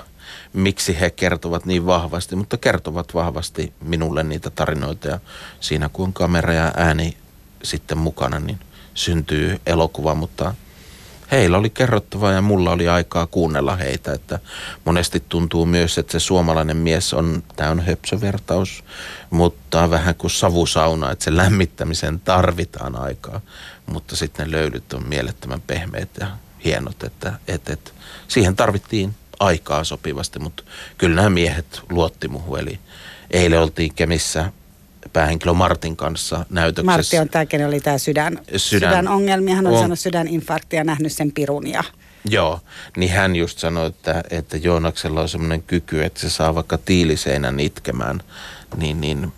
miksi 0.54 1.00
he 1.00 1.10
kertovat 1.10 1.66
niin 1.66 1.86
vahvasti, 1.86 2.36
mutta 2.36 2.58
kertovat 2.58 3.14
vahvasti 3.14 3.74
minulle 3.82 4.24
niitä 4.24 4.50
tarinoita. 4.50 5.08
Ja 5.08 5.20
siinä 5.60 5.90
kun 5.94 6.14
kamera 6.14 6.54
ja 6.54 6.72
ääni 6.78 7.18
sitten 7.64 7.98
mukana, 7.98 8.40
niin 8.40 8.60
syntyy 8.94 9.60
elokuva, 9.66 10.16
mutta 10.16 10.54
heillä 11.32 11.58
oli 11.58 11.70
kerrottavaa 11.70 12.32
ja 12.32 12.42
mulla 12.42 12.72
oli 12.72 12.88
aikaa 12.88 13.28
kuunnella 13.28 13.76
heitä, 13.76 14.14
että 14.14 14.40
monesti 14.86 15.24
tuntuu 15.30 15.66
myös, 15.66 15.98
että 15.98 16.12
se 16.12 16.20
suomalainen 16.20 16.78
mies 16.78 17.14
on, 17.14 17.44
tämä 17.56 17.70
on 17.70 17.80
höpsövertaus, 17.80 18.84
mutta 19.30 19.90
vähän 19.90 20.16
kuin 20.16 20.32
savusauna, 20.32 21.12
että 21.12 21.26
se 21.26 21.36
lämmittämisen 21.36 22.20
tarvitaan 22.20 22.96
aikaa, 22.96 23.42
mutta 23.86 24.16
sitten 24.16 24.46
ne 24.46 24.52
löydyt 24.52 24.94
on 24.94 25.08
mielettömän 25.08 25.62
pehmeät 25.62 26.10
ja 26.20 26.28
hienot, 26.64 27.04
että, 27.04 27.34
että, 27.48 27.74
että 27.74 27.92
siihen 28.28 28.56
tarvittiin 28.56 29.16
aikaa 29.40 29.84
sopivasti, 29.84 30.40
mutta 30.40 30.64
kyllä 30.98 31.16
nämä 31.16 31.30
miehet 31.30 31.82
luotti 31.90 32.28
muuhun. 32.28 32.60
Eli 32.60 32.80
eilen 33.32 33.62
oltiin 33.62 33.94
Kemissä 33.94 34.52
päähenkilö 35.14 35.54
Martin 35.54 35.96
kanssa 35.96 36.46
näytöksessä. 36.50 36.92
Martti 36.92 37.20
on 37.20 37.30
tämä, 37.30 37.68
oli 37.68 37.80
tämä 37.80 37.98
sydän, 37.98 38.34
sydän, 38.34 38.60
sydänongelmia. 38.60 39.56
Hän 39.56 39.68
on, 39.68 39.74
on 39.74 39.80
sanonut 39.80 40.00
sydäninfarkti 40.00 40.76
ja 40.76 40.84
nähnyt 40.84 41.12
sen 41.12 41.32
pirun. 41.32 41.68
Ja... 41.68 41.84
Joo, 42.30 42.60
niin 42.98 43.12
hän 43.12 43.36
just 43.36 43.60
sanoi, 43.60 43.88
että, 43.88 44.24
että 44.30 44.58
Joonaksella 44.58 45.22
on 45.22 45.30
semmoinen 45.30 45.64
kyky, 45.64 46.04
että 46.04 46.20
se 46.20 46.30
saa 46.30 46.56
vaikka 46.56 46.78
tiiliseinän 46.78 47.60
itkemään. 47.60 48.22
Niin, 48.78 49.02
niin 49.02 49.34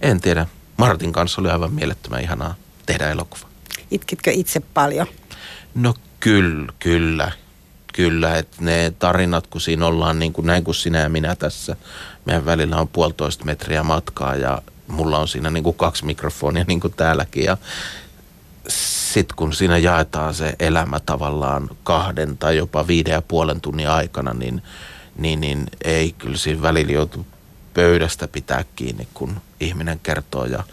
en 0.00 0.20
tiedä. 0.20 0.46
Martin 0.76 1.12
kanssa 1.12 1.40
oli 1.40 1.50
aivan 1.50 1.72
mielettömän 1.72 2.20
ihanaa 2.20 2.54
tehdä 2.86 3.10
elokuva. 3.10 3.48
Itkitkö 3.90 4.30
itse 4.30 4.60
paljon? 4.60 5.06
No 5.74 5.94
kyllä, 6.20 6.72
kyllä. 6.78 7.32
Kyllä, 7.92 8.36
että 8.36 8.56
ne 8.60 8.92
tarinat, 8.98 9.46
kun 9.46 9.60
siinä 9.60 9.86
ollaan 9.86 10.18
niin 10.18 10.32
kuin 10.32 10.46
näin 10.46 10.64
kuin 10.64 10.74
sinä 10.74 10.98
ja 10.98 11.08
minä 11.08 11.36
tässä, 11.36 11.76
meidän 12.24 12.44
välillä 12.44 12.76
on 12.76 12.88
puolitoista 12.88 13.44
metriä 13.44 13.82
matkaa 13.82 14.36
ja 14.36 14.62
mulla 14.88 15.18
on 15.18 15.28
siinä 15.28 15.50
niin 15.50 15.64
kuin 15.64 15.76
kaksi 15.76 16.04
mikrofonia 16.04 16.64
niin 16.68 16.80
kuin 16.80 16.94
täälläkin 16.96 17.44
ja 17.44 17.56
sitten 19.12 19.36
kun 19.36 19.52
siinä 19.52 19.78
jaetaan 19.78 20.34
se 20.34 20.54
elämä 20.60 21.00
tavallaan 21.00 21.70
kahden 21.84 22.38
tai 22.38 22.56
jopa 22.56 22.86
viiden 22.86 23.12
ja 23.12 23.22
puolen 23.22 23.60
tunnin 23.60 23.90
aikana, 23.90 24.34
niin, 24.34 24.62
niin, 25.18 25.40
niin 25.40 25.66
ei 25.84 26.12
kyllä 26.12 26.36
siinä 26.36 26.62
välillä 26.62 26.92
joutu 26.92 27.26
pöydästä 27.74 28.28
pitää 28.28 28.64
kiinni, 28.76 29.08
kun 29.14 29.40
ihminen 29.60 30.00
kertoo. 30.02 30.44
Ja 30.44 30.64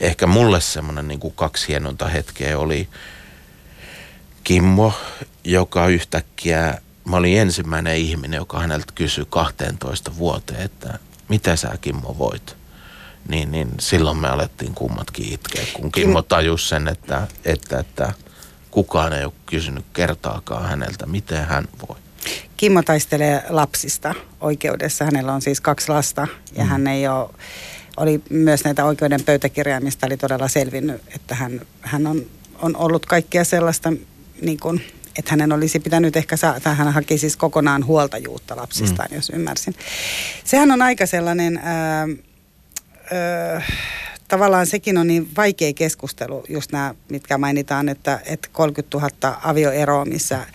ehkä 0.00 0.26
mulle 0.26 0.60
semmoinen 0.60 1.08
niin 1.08 1.20
kuin 1.20 1.34
kaksi 1.36 1.68
hienonta 1.68 2.08
hetkeä 2.08 2.58
oli 2.58 2.88
Kimmo, 4.44 4.92
joka 5.48 5.86
yhtäkkiä, 5.86 6.78
mä 7.04 7.16
olin 7.16 7.38
ensimmäinen 7.38 7.96
ihminen, 7.96 8.38
joka 8.38 8.60
häneltä 8.60 8.92
kysyi 8.94 9.26
12 9.30 10.16
vuoteen, 10.18 10.62
että 10.62 10.98
mitä 11.28 11.56
sä 11.56 11.78
Kimmo 11.80 12.16
voit? 12.18 12.56
Niin, 13.28 13.52
niin 13.52 13.68
silloin 13.80 14.16
me 14.16 14.28
alettiin 14.28 14.74
kummatkin 14.74 15.32
itkeä, 15.32 15.64
kun 15.72 15.92
Kimmo 15.92 16.22
tajusi 16.22 16.68
sen, 16.68 16.88
että, 16.88 17.26
että, 17.44 17.78
että 17.78 18.12
kukaan 18.70 19.12
ei 19.12 19.24
ole 19.24 19.32
kysynyt 19.46 19.84
kertaakaan 19.92 20.68
häneltä, 20.68 21.06
miten 21.06 21.46
hän 21.46 21.68
voi. 21.88 21.96
Kimmo 22.56 22.82
taistelee 22.82 23.42
lapsista 23.48 24.14
oikeudessa. 24.40 25.04
Hänellä 25.04 25.32
on 25.32 25.42
siis 25.42 25.60
kaksi 25.60 25.88
lasta 25.88 26.26
ja 26.56 26.64
mm. 26.64 26.68
hän 26.68 26.86
ei 26.86 27.08
ole, 27.08 27.30
oli 27.96 28.22
myös 28.30 28.64
näitä 28.64 28.84
oikeuden 28.84 29.24
pöytäkirjaa, 29.24 29.80
mistä 29.80 30.06
oli 30.06 30.16
todella 30.16 30.48
selvinnyt, 30.48 31.02
että 31.14 31.34
hän, 31.34 31.60
hän 31.80 32.06
on, 32.06 32.26
on 32.62 32.76
ollut 32.76 33.06
kaikkea 33.06 33.44
sellaista, 33.44 33.92
niin 34.42 34.60
kuin, 34.60 34.82
että 35.18 35.30
hänen 35.30 35.52
olisi 35.52 35.80
pitänyt 35.80 36.16
ehkä 36.16 36.36
saada, 36.36 36.74
hän 36.74 36.92
haki 36.92 37.18
siis 37.18 37.36
kokonaan 37.36 37.86
huoltajuutta 37.86 38.56
lapsistaan, 38.56 39.08
mm. 39.10 39.16
jos 39.16 39.30
ymmärsin. 39.30 39.74
Sehän 40.44 40.70
on 40.70 40.82
aika 40.82 41.06
sellainen... 41.06 41.60
Ää, 41.62 42.06
ää, 43.12 43.62
tavallaan 44.28 44.66
sekin 44.66 44.98
on 44.98 45.06
niin 45.06 45.28
vaikea 45.36 45.72
keskustelu, 45.72 46.44
just 46.48 46.72
nämä, 46.72 46.94
mitkä 47.10 47.38
mainitaan, 47.38 47.88
että, 47.88 48.20
että 48.26 48.48
30 48.52 48.98
000 48.98 49.40
avioeroa, 49.44 50.04
missä 50.04 50.46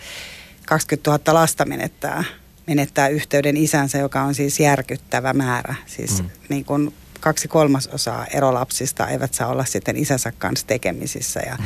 20 0.66 1.10
000 1.10 1.40
lasta 1.40 1.64
menettää, 1.64 2.24
menettää 2.66 3.08
yhteyden 3.08 3.56
isänsä, 3.56 3.98
joka 3.98 4.22
on 4.22 4.34
siis 4.34 4.60
järkyttävä 4.60 5.32
määrä. 5.32 5.74
Siis 5.86 6.22
mm. 6.22 6.30
niin 6.48 6.64
kuin 6.64 6.94
kaksi 7.20 7.48
kolmasosaa 7.48 8.26
erolapsista 8.26 9.08
eivät 9.08 9.34
saa 9.34 9.48
olla 9.48 9.64
sitten 9.64 9.96
isänsä 9.96 10.32
kanssa 10.38 10.66
tekemisissä. 10.66 11.40
Ja 11.46 11.56
mm. 11.56 11.64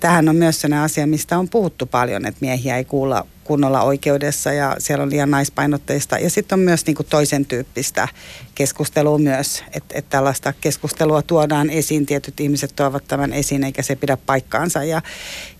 Tähän 0.00 0.28
on 0.28 0.36
myös 0.36 0.60
sellainen 0.60 0.84
asia, 0.84 1.06
mistä 1.06 1.38
on 1.38 1.48
puhuttu 1.48 1.86
paljon, 1.86 2.26
että 2.26 2.38
miehiä 2.40 2.76
ei 2.76 2.84
kuulla 2.84 3.26
kunnolla 3.44 3.82
oikeudessa 3.82 4.52
ja 4.52 4.76
siellä 4.78 5.02
on 5.02 5.10
liian 5.10 5.30
naispainotteista. 5.30 6.18
Ja 6.18 6.30
sitten 6.30 6.58
on 6.58 6.64
myös 6.64 6.86
niin 6.86 6.94
kuin 6.94 7.06
toisen 7.10 7.46
tyyppistä 7.46 8.08
keskustelua 8.54 9.18
myös, 9.18 9.64
että, 9.72 9.98
että 9.98 10.10
tällaista 10.10 10.52
keskustelua 10.60 11.22
tuodaan 11.22 11.70
esiin. 11.70 12.06
Tietyt 12.06 12.40
ihmiset 12.40 12.76
tuovat 12.76 13.04
tämän 13.08 13.32
esiin 13.32 13.64
eikä 13.64 13.82
se 13.82 13.96
pidä 13.96 14.16
paikkaansa 14.26 14.84
ja, 14.84 15.02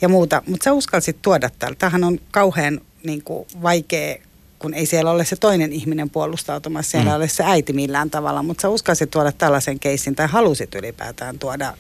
ja 0.01 0.09
muuta. 0.09 0.43
Mutta 0.47 0.65
sä 0.65 0.73
uskalsit 0.73 1.23
tuoda 1.23 1.51
täällä. 1.59 1.77
Tämähän 1.79 2.05
on 2.05 2.19
kauhean 2.31 2.81
niin 3.05 3.23
kuin 3.23 3.47
vaikea 3.63 4.17
kun 4.59 4.75
ei 4.75 4.87
siellä 4.87 5.11
ole 5.11 5.25
se 5.25 5.37
toinen 5.37 5.73
ihminen 5.73 6.11
puolustautumassa, 6.11 6.91
siellä 6.91 7.11
mm. 7.11 7.17
ole 7.17 7.29
se 7.29 7.45
äiti 7.45 7.73
millään 7.73 8.11
tavalla, 8.11 8.43
mutta 8.43 8.63
sä 8.63 8.69
uskalsit 8.69 9.11
tuoda 9.11 9.33
tällaisen 9.33 9.81
keissin 9.81 10.17
tai 10.17 10.27
halusit 10.27 10.75
ylipäätään 10.75 11.39
tuoda 11.39 11.75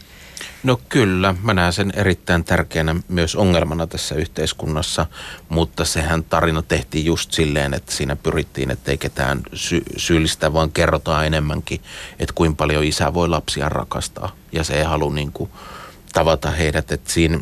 No 0.62 0.80
kyllä, 0.88 1.34
mä 1.42 1.54
näen 1.54 1.72
sen 1.72 1.92
erittäin 1.96 2.44
tärkeänä 2.44 2.96
myös 3.08 3.36
ongelmana 3.36 3.86
tässä 3.86 4.14
yhteiskunnassa, 4.14 5.06
mutta 5.48 5.84
sehän 5.84 6.24
tarina 6.24 6.62
tehtiin 6.62 7.04
just 7.04 7.32
silleen, 7.32 7.74
että 7.74 7.92
siinä 7.92 8.16
pyrittiin, 8.16 8.70
että 8.70 8.90
ei 8.90 8.98
ketään 8.98 9.40
sy- 9.54 9.84
syyllistä, 9.96 10.52
vaan 10.52 10.72
kerrotaan 10.72 11.26
enemmänkin, 11.26 11.80
että 12.18 12.34
kuinka 12.34 12.56
paljon 12.56 12.84
isä 12.84 13.14
voi 13.14 13.28
lapsia 13.28 13.68
rakastaa. 13.68 14.36
Ja 14.52 14.64
se 14.64 14.74
ei 14.74 14.84
halua 14.84 15.12
niin 15.12 15.32
kuin 15.32 15.50
tavata 16.12 16.50
heidät, 16.50 16.92
että 16.92 17.12
siinä 17.12 17.40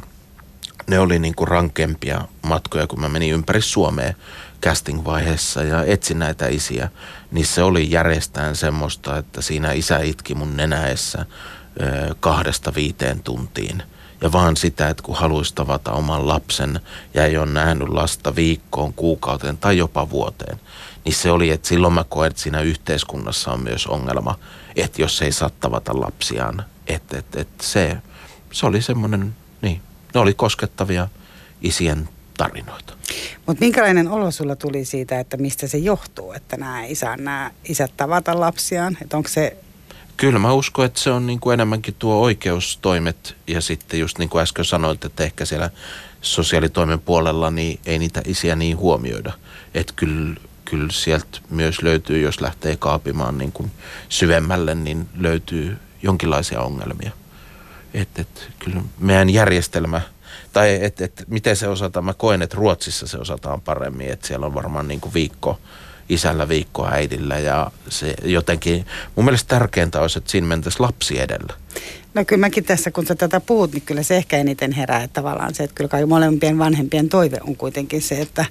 ne 0.86 0.98
oli 0.98 1.18
niin 1.18 1.34
kuin 1.34 1.48
rankempia 1.48 2.20
matkoja, 2.42 2.86
kun 2.86 3.00
mä 3.00 3.08
menin 3.08 3.32
ympäri 3.32 3.62
Suomea 3.62 4.12
casting-vaiheessa 4.62 5.62
ja 5.62 5.84
etsin 5.84 6.18
näitä 6.18 6.46
isiä, 6.46 6.88
niin 7.30 7.46
se 7.46 7.62
oli 7.62 7.90
järjestään 7.90 8.56
semmoista, 8.56 9.18
että 9.18 9.42
siinä 9.42 9.72
isä 9.72 9.98
itki 9.98 10.34
mun 10.34 10.56
nenäessä 10.56 11.26
kahdesta 12.20 12.74
viiteen 12.74 13.22
tuntiin. 13.22 13.82
Ja 14.20 14.32
vaan 14.32 14.56
sitä, 14.56 14.88
että 14.88 15.02
kun 15.02 15.16
haluaisi 15.16 15.54
tavata 15.54 15.92
oman 15.92 16.28
lapsen 16.28 16.80
ja 17.14 17.24
ei 17.24 17.36
ole 17.36 17.46
nähnyt 17.46 17.88
lasta 17.88 18.36
viikkoon, 18.36 18.92
kuukauteen 18.92 19.56
tai 19.56 19.78
jopa 19.78 20.10
vuoteen, 20.10 20.60
niin 21.04 21.14
se 21.14 21.30
oli, 21.30 21.50
että 21.50 21.68
silloin 21.68 21.94
mä 21.94 22.04
koen, 22.04 22.30
että 22.30 22.42
siinä 22.42 22.60
yhteiskunnassa 22.60 23.52
on 23.52 23.62
myös 23.62 23.86
ongelma, 23.86 24.38
että 24.76 25.02
jos 25.02 25.22
ei 25.22 25.32
saa 25.32 25.50
tavata 25.50 26.00
lapsiaan, 26.00 26.64
että, 26.86 27.18
että, 27.18 27.40
että 27.40 27.64
se, 27.66 27.96
se 28.52 28.66
oli 28.66 28.82
semmoinen, 28.82 29.36
niin, 29.62 29.80
ne 30.14 30.20
oli 30.20 30.34
koskettavia 30.34 31.08
isien 31.62 32.08
tarinoita. 32.36 32.94
Mutta 33.46 33.64
minkälainen 33.64 34.08
olo 34.08 34.30
sulla 34.30 34.56
tuli 34.56 34.84
siitä, 34.84 35.20
että 35.20 35.36
mistä 35.36 35.66
se 35.66 35.78
johtuu, 35.78 36.32
että 36.32 36.56
nämä 36.56 36.84
isän, 36.84 37.24
nämä 37.24 37.50
isät 37.64 37.92
tavata 37.96 38.40
lapsiaan? 38.40 38.98
Että 39.02 39.16
onko 39.16 39.28
se 39.28 39.56
Kyllä 40.18 40.38
mä 40.38 40.52
uskon, 40.52 40.84
että 40.84 41.00
se 41.00 41.10
on 41.10 41.26
niin 41.26 41.40
kuin 41.40 41.54
enemmänkin 41.54 41.94
tuo 41.98 42.14
oikeustoimet 42.14 43.36
ja 43.46 43.60
sitten 43.60 44.00
just 44.00 44.18
niin 44.18 44.28
kuin 44.28 44.42
äsken 44.42 44.64
sanoit, 44.64 45.04
että 45.04 45.24
ehkä 45.24 45.44
siellä 45.44 45.70
sosiaalitoimen 46.22 47.00
puolella 47.00 47.50
niin 47.50 47.80
ei 47.86 47.98
niitä 47.98 48.22
isiä 48.24 48.56
niin 48.56 48.76
huomioida. 48.76 49.32
Että 49.74 49.92
kyllä, 49.96 50.40
kyllä 50.64 50.92
sieltä 50.92 51.38
myös 51.50 51.82
löytyy, 51.82 52.20
jos 52.20 52.40
lähtee 52.40 52.76
kaapimaan 52.76 53.38
niin 53.38 53.52
kuin 53.52 53.70
syvemmälle, 54.08 54.74
niin 54.74 55.08
löytyy 55.18 55.76
jonkinlaisia 56.02 56.60
ongelmia. 56.60 57.10
Että 57.94 58.22
et, 58.22 58.50
kyllä 58.58 58.82
meidän 58.98 59.30
järjestelmä, 59.30 60.00
tai 60.52 60.78
että 60.82 61.04
et, 61.04 61.24
miten 61.28 61.56
se 61.56 61.68
osataan, 61.68 62.04
mä 62.04 62.14
koen, 62.14 62.42
että 62.42 62.56
Ruotsissa 62.56 63.06
se 63.06 63.18
osataan 63.18 63.60
paremmin, 63.60 64.08
että 64.08 64.26
siellä 64.26 64.46
on 64.46 64.54
varmaan 64.54 64.88
niin 64.88 65.00
kuin 65.00 65.14
viikko, 65.14 65.60
isällä 66.08 66.48
viikko 66.48 66.88
äidillä 66.90 67.38
ja 67.38 67.70
se 67.88 68.14
jotenkin, 68.24 68.86
mun 69.16 69.24
mielestä 69.24 69.48
tärkeintä 69.48 70.00
olisi, 70.00 70.18
että 70.18 70.30
siinä 70.30 70.46
mentäisiin 70.46 70.82
lapsi 70.82 71.20
edellä. 71.20 71.54
No 72.14 72.24
kyllä 72.24 72.40
mäkin 72.40 72.64
tässä, 72.64 72.90
kun 72.90 73.06
sä 73.06 73.14
tätä 73.14 73.40
puhut, 73.40 73.72
niin 73.72 73.82
kyllä 73.82 74.02
se 74.02 74.16
ehkä 74.16 74.36
eniten 74.36 74.72
herää 74.72 75.02
että 75.02 75.14
tavallaan 75.14 75.54
se, 75.54 75.64
että 75.64 75.74
kyllä 75.74 75.88
kai 75.88 76.06
molempien 76.06 76.58
vanhempien 76.58 77.08
toive 77.08 77.38
on 77.46 77.56
kuitenkin 77.56 78.02
se, 78.02 78.20
että, 78.20 78.44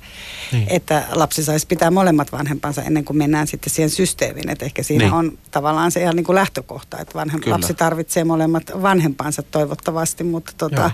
niin. 0.51 0.67
että 0.69 1.03
lapsi 1.11 1.43
saisi 1.43 1.67
pitää 1.67 1.91
molemmat 1.91 2.31
vanhempansa 2.31 2.81
ennen 2.81 3.05
kuin 3.05 3.17
mennään 3.17 3.47
sitten 3.47 3.73
siihen 3.73 3.89
systeemiin. 3.89 4.49
Että 4.49 4.65
ehkä 4.65 4.83
siinä 4.83 5.03
niin. 5.03 5.13
on 5.13 5.37
tavallaan 5.51 5.91
se 5.91 6.01
ihan 6.01 6.15
niin 6.15 6.23
kuin 6.23 6.35
lähtökohta, 6.35 6.97
että 6.99 7.13
vanhem, 7.13 7.41
lapsi 7.45 7.73
tarvitsee 7.73 8.23
molemmat 8.23 8.71
vanhempansa 8.81 9.43
toivottavasti, 9.43 10.23
mutta 10.23 10.51
tota, 10.57 10.91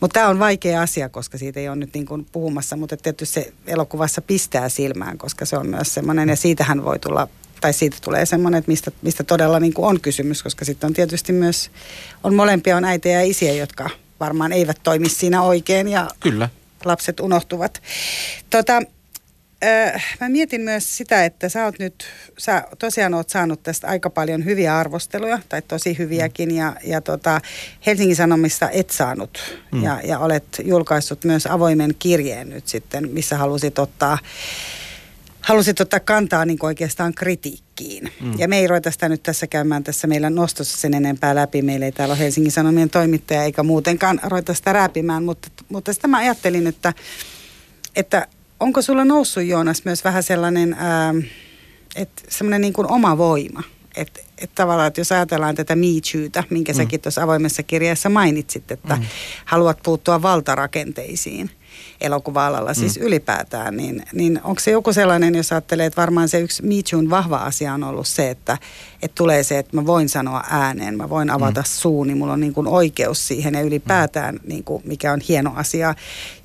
mutta 0.00 0.14
tämä 0.14 0.28
on 0.28 0.38
vaikea 0.38 0.82
asia, 0.82 1.08
koska 1.08 1.38
siitä 1.38 1.60
ei 1.60 1.68
ole 1.68 1.76
nyt 1.76 1.94
niin 1.94 2.06
kuin 2.06 2.26
puhumassa, 2.32 2.76
mutta 2.76 2.96
tietysti 2.96 3.34
se 3.34 3.52
elokuvassa 3.66 4.22
pistää 4.22 4.68
silmään, 4.68 5.18
koska 5.18 5.44
se 5.44 5.56
on 5.56 5.68
myös 5.68 5.94
semmoinen, 5.94 6.28
ja 6.28 6.36
siitähän 6.36 6.84
voi 6.84 6.98
tulla 6.98 7.28
tai 7.60 7.72
siitä 7.72 7.96
tulee 8.04 8.26
semmoinen, 8.26 8.58
että 8.58 8.70
mistä, 8.70 8.90
mistä 9.02 9.24
todella 9.24 9.60
niin 9.60 9.74
kuin 9.74 9.86
on 9.88 10.00
kysymys, 10.00 10.42
koska 10.42 10.64
sitten 10.64 10.88
on 10.88 10.94
tietysti 10.94 11.32
myös, 11.32 11.70
on 12.24 12.34
molempia 12.34 12.76
on 12.76 12.84
äitejä 12.84 13.20
ja 13.20 13.30
isiä, 13.30 13.52
jotka 13.52 13.90
varmaan 14.20 14.52
eivät 14.52 14.80
toimi 14.82 15.08
siinä 15.08 15.42
oikein 15.42 15.88
ja 15.88 16.08
Kyllä. 16.20 16.48
lapset 16.84 17.20
unohtuvat. 17.20 17.82
Tota, 18.50 18.82
Öö, 19.64 19.98
mä 20.20 20.28
mietin 20.28 20.60
myös 20.60 20.96
sitä, 20.96 21.24
että 21.24 21.48
sä 21.48 21.64
oot 21.64 21.78
nyt, 21.78 22.06
sä 22.38 22.64
tosiaan 22.78 23.14
oot 23.14 23.28
saanut 23.28 23.62
tästä 23.62 23.86
aika 23.86 24.10
paljon 24.10 24.44
hyviä 24.44 24.78
arvosteluja, 24.78 25.38
tai 25.48 25.62
tosi 25.62 25.98
hyviäkin, 25.98 26.56
ja, 26.56 26.76
ja 26.84 27.00
tota, 27.00 27.40
Helsingin 27.86 28.16
Sanomista 28.16 28.70
et 28.70 28.90
saanut, 28.90 29.60
mm. 29.72 29.82
ja, 29.82 30.00
ja 30.04 30.18
olet 30.18 30.44
julkaissut 30.64 31.24
myös 31.24 31.46
avoimen 31.46 31.94
kirjeen 31.98 32.48
nyt 32.48 32.68
sitten, 32.68 33.10
missä 33.10 33.36
halusit 33.36 33.78
ottaa, 33.78 34.18
halusit 35.40 35.80
ottaa 35.80 36.00
kantaa 36.00 36.44
niin 36.44 36.58
oikeastaan 36.62 37.14
kritiikkiin. 37.14 38.12
Mm. 38.20 38.38
Ja 38.38 38.48
me 38.48 38.58
ei 38.58 38.66
ruveta 38.66 38.90
sitä 38.90 39.08
nyt 39.08 39.22
tässä 39.22 39.46
käymään 39.46 39.84
tässä 39.84 40.06
meillä 40.06 40.30
nostossa 40.30 40.76
sen 40.76 40.94
enempää 40.94 41.34
läpi. 41.34 41.62
Meillä 41.62 41.86
ei 41.86 41.92
täällä 41.92 42.12
ole 42.12 42.18
Helsingin 42.18 42.52
Sanomien 42.52 42.90
toimittaja, 42.90 43.42
eikä 43.42 43.62
muutenkaan 43.62 44.20
ruveta 44.24 44.54
sitä 44.54 44.72
rääpimään, 44.72 45.24
mutta, 45.24 45.48
mutta 45.68 45.92
sitä 45.92 46.08
mä 46.08 46.18
ajattelin, 46.18 46.66
että, 46.66 46.92
että 47.96 48.26
onko 48.60 48.82
sulla 48.82 49.04
noussut 49.04 49.42
Joonas 49.42 49.84
myös 49.84 50.04
vähän 50.04 50.22
sellainen, 50.22 50.76
ää, 50.78 51.14
että 51.96 52.22
semmoinen 52.28 52.60
niin 52.60 52.72
kuin 52.72 52.90
oma 52.90 53.18
voima? 53.18 53.62
Että 53.96 54.20
et 54.38 54.50
tavallaan, 54.54 54.88
että 54.88 55.00
jos 55.00 55.12
ajatellaan 55.12 55.54
tätä 55.54 55.76
Me 55.76 55.86
Tootä, 56.12 56.44
minkä 56.50 56.72
mm. 56.72 56.76
säkin 56.76 57.00
tuossa 57.00 57.22
avoimessa 57.22 57.62
kirjassa 57.62 58.08
mainitsit, 58.08 58.70
että 58.70 58.96
mm. 58.96 59.02
haluat 59.44 59.78
puuttua 59.82 60.22
valtarakenteisiin 60.22 61.50
elokuva-alalla, 62.00 62.74
siis 62.74 62.98
mm. 62.98 63.06
ylipäätään, 63.06 63.76
niin, 63.76 64.02
niin 64.12 64.40
onko 64.44 64.60
se 64.60 64.70
joku 64.70 64.92
sellainen, 64.92 65.34
jos 65.34 65.52
ajattelee, 65.52 65.86
että 65.86 66.00
varmaan 66.00 66.28
se 66.28 66.40
yksi 66.40 66.62
Me 66.62 66.74
Toon 66.90 67.10
vahva 67.10 67.36
asia 67.36 67.74
on 67.74 67.84
ollut 67.84 68.06
se, 68.06 68.30
että, 68.30 68.58
että 69.02 69.14
tulee 69.14 69.42
se, 69.42 69.58
että 69.58 69.76
mä 69.76 69.86
voin 69.86 70.08
sanoa 70.08 70.44
ääneen, 70.50 70.96
mä 70.96 71.08
voin 71.08 71.30
avata 71.30 71.60
mm. 71.60 71.66
suuni, 71.66 72.14
mulla 72.14 72.32
on 72.32 72.40
niin 72.40 72.54
kuin 72.54 72.66
oikeus 72.66 73.28
siihen 73.28 73.54
ja 73.54 73.60
ylipäätään, 73.60 74.34
mm. 74.34 74.40
niin 74.44 74.64
kuin, 74.64 74.82
mikä 74.84 75.12
on 75.12 75.20
hieno 75.28 75.52
asia, 75.56 75.94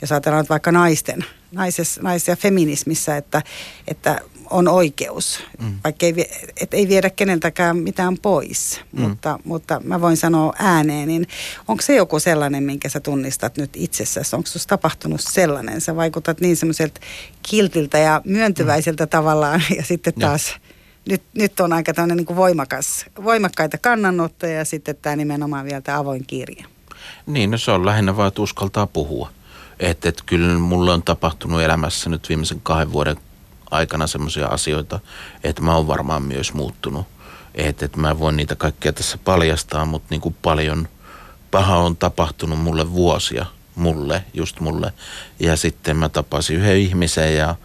jos 0.01 0.11
ajatellaan 0.11 0.45
vaikka 0.49 0.71
naisten 0.71 1.25
naises, 1.53 1.99
nais- 2.01 2.27
ja 2.27 2.35
feminismissä, 2.35 3.17
että, 3.17 3.41
että 3.87 4.21
on 4.49 4.67
oikeus, 4.67 5.39
mm. 5.61 5.73
vaikka 5.83 6.05
ei, 6.05 6.13
et 6.61 6.73
ei 6.73 6.87
viedä 6.87 7.09
keneltäkään 7.09 7.77
mitään 7.77 8.17
pois. 8.17 8.81
Mm. 8.91 9.01
Mutta, 9.01 9.39
mutta 9.43 9.81
mä 9.83 10.01
voin 10.01 10.17
sanoa 10.17 10.53
ääneen, 10.59 11.07
niin 11.07 11.27
onko 11.67 11.81
se 11.81 11.95
joku 11.95 12.19
sellainen, 12.19 12.63
minkä 12.63 12.89
sä 12.89 12.99
tunnistat 12.99 13.57
nyt 13.57 13.69
itsessäsi? 13.75 14.35
Onko 14.35 14.47
sinussa 14.47 14.69
tapahtunut 14.69 15.21
sellainen? 15.21 15.81
Sä 15.81 15.95
vaikutat 15.95 16.41
niin 16.41 16.55
semmoiselta 16.55 17.01
kiltiltä 17.49 17.97
ja 17.97 18.21
myöntyväiseltä 18.25 19.05
mm. 19.05 19.09
tavallaan 19.09 19.61
ja 19.77 19.83
sitten 19.83 20.13
taas... 20.13 20.49
Ja. 20.49 20.73
Nyt, 21.09 21.21
nyt 21.33 21.59
on 21.59 21.73
aika 21.73 21.93
tämmöinen 21.93 22.17
niin 22.17 22.25
kuin 22.25 22.37
voimakas, 22.37 23.05
voimakkaita 23.23 23.77
kannanottoja 23.77 24.53
ja 24.53 24.65
sitten 24.65 24.95
tämä 25.01 25.15
nimenomaan 25.15 25.65
vielä 25.65 25.81
tämä 25.81 25.97
avoin 25.97 26.23
kirja. 26.27 26.65
Niin, 27.25 27.51
no 27.51 27.57
se 27.57 27.71
on 27.71 27.85
lähinnä 27.85 28.17
vaan, 28.17 28.27
että 28.27 28.41
uskaltaa 28.41 28.87
puhua. 28.87 29.29
Että 29.79 30.09
et 30.09 30.23
kyllä 30.25 30.59
mulle 30.59 30.91
on 30.91 31.03
tapahtunut 31.03 31.61
elämässä 31.61 32.09
nyt 32.09 32.29
viimeisen 32.29 32.61
kahden 32.61 32.91
vuoden 32.91 33.17
aikana 33.71 34.07
semmoisia 34.07 34.47
asioita, 34.47 34.99
että 35.43 35.61
mä 35.61 35.75
oon 35.75 35.87
varmaan 35.87 36.23
myös 36.23 36.53
muuttunut. 36.53 37.07
Että 37.55 37.85
et 37.85 37.95
mä 37.95 38.19
voin 38.19 38.37
niitä 38.37 38.55
kaikkia 38.55 38.93
tässä 38.93 39.17
paljastaa, 39.17 39.85
mutta 39.85 40.07
niin 40.09 40.21
kuin 40.21 40.35
paljon 40.41 40.87
paha 41.51 41.77
on 41.77 41.97
tapahtunut 41.97 42.59
mulle 42.59 42.91
vuosia, 42.91 43.45
mulle, 43.75 44.25
just 44.33 44.59
mulle. 44.59 44.93
Ja 45.39 45.57
sitten 45.57 45.97
mä 45.97 46.09
tapasin 46.09 46.57
yhden 46.57 46.77
ihmisen 46.77 47.35
ja, 47.35 47.55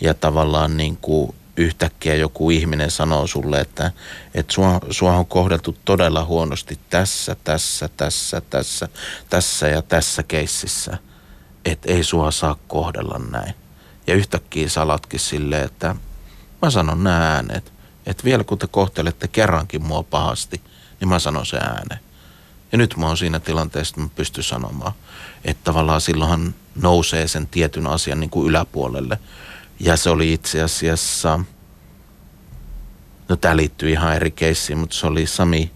ja 0.00 0.14
tavallaan 0.14 0.76
niin 0.76 0.96
kuin 0.96 1.34
yhtäkkiä 1.56 2.14
joku 2.14 2.50
ihminen 2.50 2.90
sanoo 2.90 3.26
sulle, 3.26 3.60
että, 3.60 3.92
että 4.34 4.54
sua, 4.54 4.80
sua 4.90 5.16
on 5.16 5.26
kohdeltu 5.26 5.76
todella 5.84 6.24
huonosti 6.24 6.78
tässä, 6.90 7.36
tässä, 7.44 7.88
tässä, 7.96 8.42
tässä, 8.50 8.88
tässä 9.30 9.68
ja 9.68 9.82
tässä 9.82 10.22
keississä– 10.22 10.98
että 11.70 11.92
ei 11.92 12.04
sua 12.04 12.30
saa 12.30 12.56
kohdella 12.68 13.20
näin. 13.30 13.54
Ja 14.06 14.14
yhtäkkiä 14.14 14.68
salatkin 14.68 15.20
silleen, 15.20 15.64
että 15.64 15.96
mä 16.62 16.70
sanon 16.70 17.04
nämä 17.04 17.34
äänet. 17.34 17.72
Että 18.06 18.24
vielä 18.24 18.44
kun 18.44 18.58
te 18.58 18.66
kohtelette 18.66 19.28
kerrankin 19.28 19.82
mua 19.82 20.02
pahasti, 20.02 20.60
niin 21.00 21.08
mä 21.08 21.18
sanon 21.18 21.46
se 21.46 21.56
ääneen. 21.56 22.00
Ja 22.72 22.78
nyt 22.78 22.96
mä 22.96 23.06
oon 23.06 23.16
siinä 23.16 23.40
tilanteessa, 23.40 23.92
että 23.92 24.00
mä 24.00 24.08
pystyn 24.16 24.44
sanomaan. 24.44 24.92
Että 25.44 25.64
tavallaan 25.64 26.00
silloinhan 26.00 26.54
nousee 26.74 27.28
sen 27.28 27.46
tietyn 27.46 27.86
asian 27.86 28.20
niin 28.20 28.30
kuin 28.30 28.48
yläpuolelle. 28.48 29.18
Ja 29.80 29.96
se 29.96 30.10
oli 30.10 30.32
itse 30.32 30.62
asiassa, 30.62 31.40
no 33.28 33.36
tämä 33.36 33.56
liittyy 33.56 33.90
ihan 33.90 34.16
eri 34.16 34.30
keissiin, 34.30 34.78
mutta 34.78 34.96
se 34.96 35.06
oli 35.06 35.26
Sami 35.26 35.70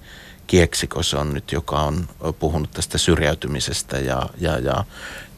Kieksiko 0.53 1.03
se 1.03 1.17
on 1.17 1.35
nyt, 1.35 1.53
joka 1.53 1.81
on 1.81 2.09
puhunut 2.39 2.71
tästä 2.71 2.99
syrjäytymisestä 2.99 3.99
ja, 3.99 4.27
ja, 4.39 4.59
ja 4.59 4.85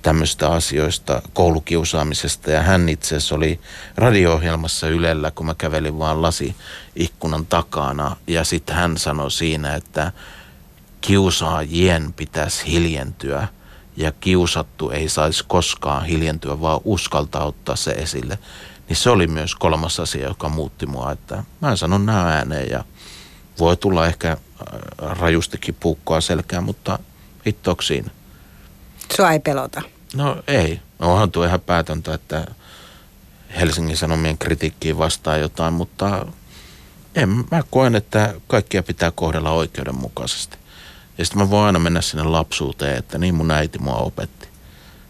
tämmöistä 0.03 0.51
asioista, 0.51 1.23
koulukiusaamisesta. 1.33 2.51
Ja 2.51 2.63
hän 2.63 2.89
itse 2.89 3.17
asiassa 3.17 3.35
oli 3.35 3.61
radio-ohjelmassa 3.97 4.89
Ylellä, 4.89 5.31
kun 5.31 5.47
mä 5.47 5.55
kävelin 5.55 5.99
vaan 5.99 6.23
lasi 6.23 6.57
ikkunan 6.97 7.47
takana. 7.47 8.17
Ja 8.27 8.45
sitten 8.45 8.77
hän 8.77 8.99
sanoi 8.99 9.31
siinä, 9.31 9.75
että 9.75 10.13
kiusaajien 11.01 12.13
pitäisi 12.13 12.67
hiljentyä 12.67 13.49
ja 13.97 14.13
kiusattu 14.13 14.91
ei 14.91 15.09
saisi 15.09 15.45
koskaan 15.49 16.05
hiljentyä, 16.05 16.61
vaan 16.61 16.81
uskaltaa 16.85 17.45
ottaa 17.45 17.77
se 17.77 17.91
esille. 17.91 18.39
Niin 18.89 18.97
se 18.97 19.11
oli 19.11 19.27
myös 19.27 19.55
kolmas 19.55 20.01
asia, 20.01 20.29
joka 20.29 20.49
muutti 20.49 20.87
mua, 20.87 21.13
että 21.13 21.45
mä 21.61 21.77
sanon 21.77 22.07
nämä 22.07 22.35
ääneen 22.37 22.71
ja 22.71 22.85
voi 23.59 23.77
tulla 23.77 24.07
ehkä 24.07 24.31
äh, 24.31 24.39
rajustikin 25.19 25.77
puukkoa 25.81 26.21
selkään, 26.21 26.65
mutta 26.65 26.99
hittoksi 27.47 27.89
siinä. 27.89 28.11
Sua 29.17 29.33
ei 29.33 29.41
pelota. 29.41 29.83
No 30.15 30.43
ei. 30.47 30.81
Onhan 30.99 31.31
tuo 31.31 31.45
ihan 31.45 31.61
päätöntä, 31.61 32.15
että 32.15 32.47
Helsingin 33.61 33.97
Sanomien 33.97 34.39
kritiikkiin 34.39 34.99
vastaa 34.99 35.37
jotain, 35.37 35.75
mutta 35.75 36.27
en, 37.15 37.29
mä 37.29 37.63
koen, 37.71 37.95
että 37.95 38.35
kaikkia 38.47 38.83
pitää 38.83 39.11
kohdella 39.11 39.51
oikeudenmukaisesti. 39.51 40.57
Ja 41.19 41.25
sitten 41.25 41.43
mä 41.43 41.51
voin 41.51 41.67
aina 41.67 41.79
mennä 41.79 42.01
sinne 42.01 42.23
lapsuuteen, 42.23 42.99
että 42.99 43.19
niin 43.19 43.35
mun 43.35 43.51
äiti 43.51 43.79
mua 43.79 43.97
opetti. 43.97 44.49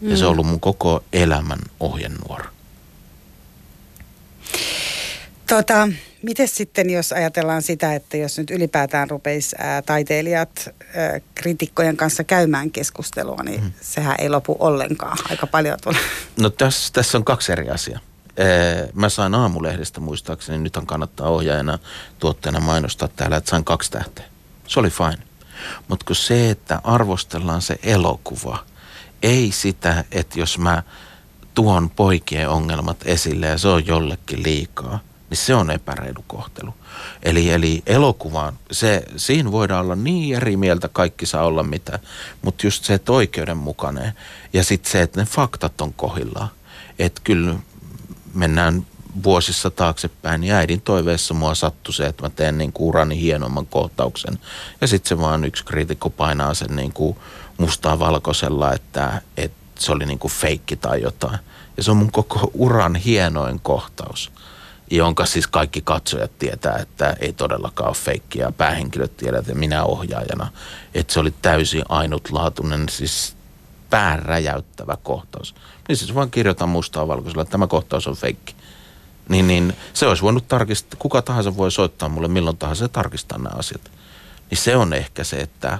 Mm. 0.01 0.09
Ja 0.09 0.17
se 0.17 0.25
on 0.25 0.31
ollut 0.31 0.45
mun 0.45 0.59
koko 0.59 1.03
elämän 1.13 1.59
ohjenuora. 1.79 2.49
Tota, 5.49 5.89
miten 6.21 6.47
sitten, 6.47 6.89
jos 6.89 7.11
ajatellaan 7.11 7.61
sitä, 7.61 7.95
että 7.95 8.17
jos 8.17 8.37
nyt 8.37 8.51
ylipäätään 8.51 9.09
rupeisi 9.09 9.55
ää, 9.59 9.81
taiteilijat 9.81 10.69
ää, 10.95 11.19
kritikkojen 11.35 11.97
kanssa 11.97 12.23
käymään 12.23 12.71
keskustelua, 12.71 13.43
niin 13.43 13.63
mm. 13.63 13.71
sehän 13.81 14.15
ei 14.19 14.29
lopu 14.29 14.57
ollenkaan. 14.59 15.17
Aika 15.29 15.47
paljon 15.47 15.77
tulee. 15.83 16.01
No 16.39 16.49
tässä, 16.49 16.93
tässä 16.93 17.17
on 17.17 17.25
kaksi 17.25 17.51
eri 17.51 17.69
asiaa. 17.69 17.99
Mä 18.93 19.09
sain 19.09 19.35
aamulehdestä 19.35 19.99
muistaakseni, 19.99 20.57
nythän 20.57 20.85
kannattaa 20.85 21.29
ohjaajana 21.29 21.79
tuotteena 22.19 22.59
mainostaa 22.59 23.07
täällä, 23.07 23.37
että 23.37 23.49
sain 23.49 23.63
kaksi 23.63 23.91
tähteä. 23.91 24.25
Se 24.67 24.79
oli 24.79 24.89
fine. 24.89 25.17
Mutta 25.87 26.05
kun 26.05 26.15
se, 26.15 26.49
että 26.49 26.81
arvostellaan 26.83 27.61
se 27.61 27.79
elokuva, 27.83 28.65
ei 29.23 29.51
sitä, 29.51 30.03
että 30.11 30.39
jos 30.39 30.57
mä 30.57 30.83
tuon 31.53 31.89
poikien 31.89 32.49
ongelmat 32.49 32.97
esille 33.05 33.47
ja 33.47 33.57
se 33.57 33.67
on 33.67 33.87
jollekin 33.87 34.43
liikaa, 34.43 34.99
niin 35.29 35.37
se 35.37 35.55
on 35.55 35.71
epäreilu 35.71 36.23
kohtelu. 36.27 36.73
Eli, 37.23 37.51
eli 37.51 37.83
elokuvaan, 37.85 38.59
se, 38.71 39.03
siinä 39.17 39.51
voidaan 39.51 39.85
olla 39.85 39.95
niin 39.95 40.35
eri 40.35 40.57
mieltä, 40.57 40.87
kaikki 40.87 41.25
saa 41.25 41.45
olla 41.45 41.63
mitä, 41.63 41.99
mutta 42.41 42.67
just 42.67 42.83
se, 42.83 42.93
että 42.93 43.11
oikeudenmukainen 43.11 44.13
ja 44.53 44.63
sitten 44.63 44.91
se, 44.91 45.01
että 45.01 45.19
ne 45.19 45.25
faktat 45.25 45.81
on 45.81 45.93
kohillaan. 45.93 46.49
Että 46.99 47.21
kyllä 47.23 47.55
mennään 48.33 48.85
vuosissa 49.23 49.69
taaksepäin, 49.69 50.41
niin 50.41 50.53
äidin 50.53 50.81
toiveessa 50.81 51.33
mua 51.33 51.55
sattui 51.55 51.93
se, 51.93 52.05
että 52.05 52.23
mä 52.23 52.29
teen 52.29 52.57
niin 52.57 52.73
kuin 52.73 52.87
urani 52.87 53.21
hienomman 53.21 53.65
kohtauksen. 53.65 54.39
Ja 54.81 54.87
sitten 54.87 55.09
se 55.09 55.17
vaan 55.17 55.45
yksi 55.45 55.65
kriitikko 55.65 56.09
painaa 56.09 56.53
sen 56.53 56.75
niin 56.75 56.93
kuin 56.93 57.17
mustaa 57.57 57.99
valkoisella, 57.99 58.73
että, 58.73 59.21
että 59.37 59.57
se 59.79 59.91
oli 59.91 60.05
niin 60.05 60.19
kuin 60.19 60.31
feikki 60.31 60.75
tai 60.75 61.01
jotain. 61.01 61.39
Ja 61.77 61.83
se 61.83 61.91
on 61.91 61.97
mun 61.97 62.11
koko 62.11 62.51
uran 62.53 62.95
hienoin 62.95 63.59
kohtaus, 63.59 64.31
jonka 64.97 65.25
siis 65.25 65.47
kaikki 65.47 65.81
katsojat 65.81 66.39
tietää, 66.39 66.77
että 66.77 67.15
ei 67.19 67.33
todellakaan 67.33 67.87
ole 67.87 67.95
feikkiä. 67.95 68.51
Päähenkilöt 68.51 69.17
tiedät 69.17 69.47
ja 69.47 69.55
minä 69.55 69.83
ohjaajana, 69.83 70.51
että 70.93 71.13
se 71.13 71.19
oli 71.19 71.33
täysin 71.41 71.83
ainutlaatuinen, 71.89 72.89
siis 72.89 73.35
pääräjäyttävä 73.89 74.97
kohtaus. 75.03 75.55
Niin 75.87 75.97
siis 75.97 76.15
vaan 76.15 76.31
kirjoitan 76.31 76.69
mustaa 76.69 77.07
valkoisella, 77.07 77.41
että 77.41 77.51
tämä 77.51 77.67
kohtaus 77.67 78.07
on 78.07 78.15
feikki. 78.15 78.55
Niin, 79.29 79.47
niin 79.47 79.73
se 79.93 80.07
olisi 80.07 80.23
voinut 80.23 80.47
tarkistaa, 80.47 80.99
kuka 80.99 81.21
tahansa 81.21 81.57
voi 81.57 81.71
soittaa 81.71 82.09
mulle 82.09 82.27
milloin 82.27 82.57
tahansa 82.57 82.85
ja 82.85 82.89
tarkistaa 82.89 83.37
nämä 83.37 83.55
asiat. 83.57 83.91
Niin 84.49 84.57
se 84.57 84.75
on 84.75 84.93
ehkä 84.93 85.23
se, 85.23 85.37
että, 85.37 85.79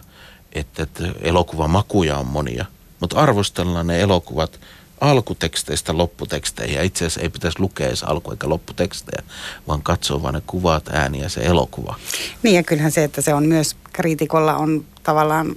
että, 0.53 0.83
että 0.83 1.03
elokuvan 1.21 1.69
makuja 1.69 2.17
on 2.17 2.27
monia, 2.27 2.65
mutta 2.99 3.17
arvostellaan 3.19 3.87
ne 3.87 4.01
elokuvat 4.01 4.59
alkuteksteistä 5.01 5.97
lopputeksteihin. 5.97 6.75
Ja 6.75 6.83
itse 6.83 7.05
asiassa 7.05 7.21
ei 7.21 7.29
pitäisi 7.29 7.59
lukea 7.59 7.87
edes 7.87 8.03
alku- 8.03 8.31
eikä 8.31 8.49
lopputekstejä, 8.49 9.23
vaan 9.67 9.81
katsoa 9.81 10.21
vain 10.21 10.33
ne 10.33 10.41
kuvat, 10.47 10.87
ääni 10.87 11.21
ja 11.21 11.29
se 11.29 11.41
elokuva. 11.41 11.95
Niin 12.43 12.55
ja 12.55 12.63
kyllähän 12.63 12.91
se, 12.91 13.03
että 13.03 13.21
se 13.21 13.33
on 13.33 13.45
myös 13.45 13.75
kriitikolla 13.93 14.55
on 14.55 14.85
tavallaan 15.03 15.55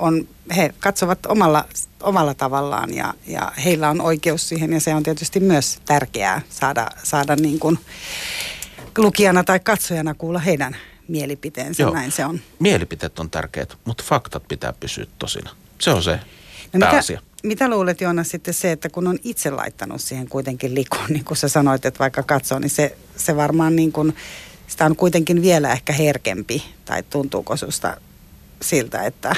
on, 0.00 0.28
he 0.56 0.74
katsovat 0.80 1.26
omalla, 1.26 1.64
omalla 2.02 2.34
tavallaan 2.34 2.94
ja, 2.94 3.14
ja 3.26 3.52
heillä 3.64 3.90
on 3.90 4.00
oikeus 4.00 4.48
siihen 4.48 4.72
ja 4.72 4.80
se 4.80 4.94
on 4.94 5.02
tietysti 5.02 5.40
myös 5.40 5.78
tärkeää 5.84 6.42
saada, 6.50 6.90
saada 7.02 7.36
niin 7.36 7.58
kuin 7.58 7.78
lukijana 8.98 9.44
tai 9.44 9.60
katsojana 9.60 10.14
kuulla 10.14 10.38
heidän 10.38 10.76
mielipiteensä, 11.08 11.82
Joo. 11.82 11.94
näin 11.94 12.12
se 12.12 12.24
on. 12.24 12.40
Mielipiteet 12.58 13.18
on 13.18 13.30
tärkeät, 13.30 13.76
mutta 13.84 14.04
faktat 14.06 14.48
pitää 14.48 14.72
pysyä 14.72 15.06
tosina. 15.18 15.50
Se 15.80 15.90
on 15.90 16.02
se 16.02 16.20
no 16.72 16.80
pääasia. 16.80 17.20
Mitä, 17.20 17.29
mitä 17.42 17.68
luulet 17.68 18.00
Joona 18.00 18.24
sitten 18.24 18.54
se, 18.54 18.72
että 18.72 18.88
kun 18.88 19.06
on 19.06 19.18
itse 19.24 19.50
laittanut 19.50 20.00
siihen 20.00 20.28
kuitenkin 20.28 20.74
likoon, 20.74 21.06
niin 21.08 21.24
kuin 21.24 21.38
sä 21.38 21.48
sanoit, 21.48 21.86
että 21.86 21.98
vaikka 21.98 22.22
katsoo, 22.22 22.58
niin 22.58 22.70
se, 22.70 22.96
se 23.16 23.36
varmaan 23.36 23.76
niin 23.76 23.92
kuin, 23.92 24.16
sitä 24.66 24.86
on 24.86 24.96
kuitenkin 24.96 25.42
vielä 25.42 25.72
ehkä 25.72 25.92
herkempi, 25.92 26.64
tai 26.84 27.02
tuntuuko 27.02 27.56
susta 27.56 27.96
siltä, 28.62 29.02
että 29.02 29.36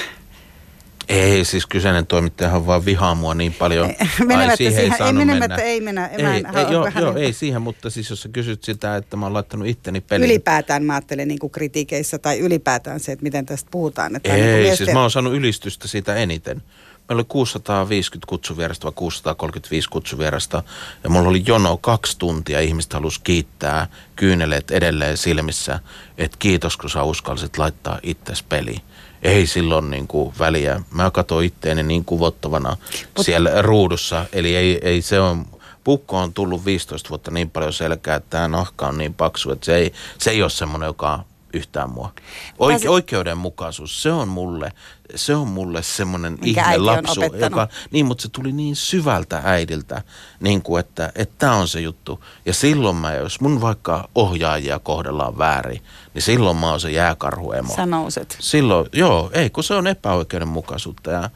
ei, 1.08 1.44
siis 1.44 1.66
kyseinen 1.66 2.06
toimittajahan 2.06 2.66
vaan 2.66 2.84
vihaa 2.84 3.14
mua 3.14 3.34
niin 3.34 3.54
paljon. 3.54 3.86
Ai, 3.86 4.56
siihen, 4.56 4.56
siihen 4.56 4.92
ei, 5.00 5.06
ei 5.06 5.24
mennä. 5.24 5.56
ei 5.56 5.80
mennä. 5.80 6.06
Ei, 6.06 6.24
ei, 6.24 6.44
ei, 6.54 6.72
joo, 6.72 6.90
joo, 7.00 7.16
ei 7.16 7.32
siihen, 7.32 7.62
mutta 7.62 7.90
siis 7.90 8.10
jos 8.10 8.22
sä 8.22 8.28
kysyt 8.28 8.64
sitä, 8.64 8.96
että 8.96 9.16
mä 9.16 9.26
oon 9.26 9.34
laittanut 9.34 9.68
itteni 9.68 10.00
peliin. 10.00 10.30
Ylipäätään 10.30 10.84
mä 10.84 10.94
ajattelen 10.94 11.28
niin 11.28 11.38
kuin 11.38 11.50
kritiikeissä 11.50 12.18
tai 12.18 12.38
ylipäätään 12.38 13.00
se, 13.00 13.12
että 13.12 13.22
miten 13.22 13.46
tästä 13.46 13.68
puhutaan. 13.70 14.16
Että 14.16 14.34
ei, 14.34 14.62
niin 14.62 14.76
siis 14.76 14.92
mä 14.92 15.00
oon 15.00 15.10
saanut 15.10 15.34
ylistystä 15.34 15.88
siitä 15.88 16.14
eniten. 16.14 16.62
Meillä 17.08 17.20
oli 17.20 17.24
650 17.28 18.28
kutsuvierasta 18.28 18.84
vai 18.84 18.92
635 18.94 19.88
kutsuvierasta 19.88 20.62
ja 21.04 21.10
mulla 21.10 21.28
oli 21.28 21.42
jono 21.46 21.76
kaksi 21.76 22.18
tuntia. 22.18 22.60
Ihmiset 22.60 22.92
halusi 22.92 23.20
kiittää 23.24 23.86
kyyneleet 24.16 24.70
edelleen 24.70 25.16
silmissä, 25.16 25.80
että 26.18 26.36
kiitos 26.38 26.76
kun 26.76 26.90
sä 26.90 27.02
uskallisit 27.02 27.58
laittaa 27.58 27.98
itses 28.02 28.42
peliin 28.42 28.82
ei 29.22 29.46
silloin 29.46 29.90
niin 29.90 30.06
kuin 30.06 30.34
väliä. 30.38 30.80
Mä 30.90 31.10
katsoin 31.10 31.46
itteeni 31.46 31.82
niin 31.82 32.04
kuvottavana 32.04 32.76
Mut... 33.16 33.26
siellä 33.26 33.62
ruudussa, 33.62 34.24
eli 34.32 34.56
ei, 34.56 34.78
ei 34.82 35.02
se 35.02 35.20
on, 35.20 35.46
pukko 35.84 36.18
on 36.18 36.32
tullut 36.32 36.64
15 36.64 37.08
vuotta 37.08 37.30
niin 37.30 37.50
paljon 37.50 37.72
selkää, 37.72 38.16
että 38.16 38.30
tämä 38.30 38.48
nahka 38.48 38.86
on 38.86 38.98
niin 38.98 39.14
paksu, 39.14 39.52
että 39.52 39.66
se 39.66 39.76
ei, 39.76 39.92
se 40.18 40.30
ei 40.30 40.42
ole 40.42 40.50
semmoinen, 40.50 40.86
joka 40.86 41.24
yhtään 41.52 41.90
mua. 41.90 42.12
Oike- 42.58 42.88
oikeudenmukaisuus, 42.88 44.02
se 44.02 44.12
on 44.12 44.28
mulle, 44.28 44.72
se 45.14 45.34
on 45.34 45.48
mulle 45.48 45.82
semmoinen 45.82 46.38
ihme 46.44 46.78
lapsu. 46.78 47.20
Joka, 47.22 47.68
niin, 47.90 48.06
mutta 48.06 48.22
se 48.22 48.28
tuli 48.28 48.52
niin 48.52 48.76
syvältä 48.76 49.40
äidiltä, 49.44 50.02
niin 50.40 50.62
kuin, 50.62 50.80
että 50.80 51.12
tämä 51.38 51.54
on 51.54 51.68
se 51.68 51.80
juttu. 51.80 52.24
Ja 52.46 52.54
silloin 52.54 52.96
mä, 52.96 53.14
jos 53.14 53.40
mun 53.40 53.60
vaikka 53.60 54.08
ohjaajia 54.14 54.78
kohdellaan 54.78 55.38
väärin, 55.38 55.82
niin 56.14 56.22
silloin 56.22 56.56
mä 56.56 56.70
oon 56.70 56.80
se 56.80 56.90
jääkarhuemo. 56.90 57.76
Sä 57.76 57.86
nouset. 57.86 58.36
Silloin, 58.40 58.88
joo, 58.92 59.30
ei, 59.32 59.50
kun 59.50 59.64
se 59.64 59.74
on 59.74 59.86
epäoikeudenmukaisuutta 59.86 61.10
ja 61.10 61.30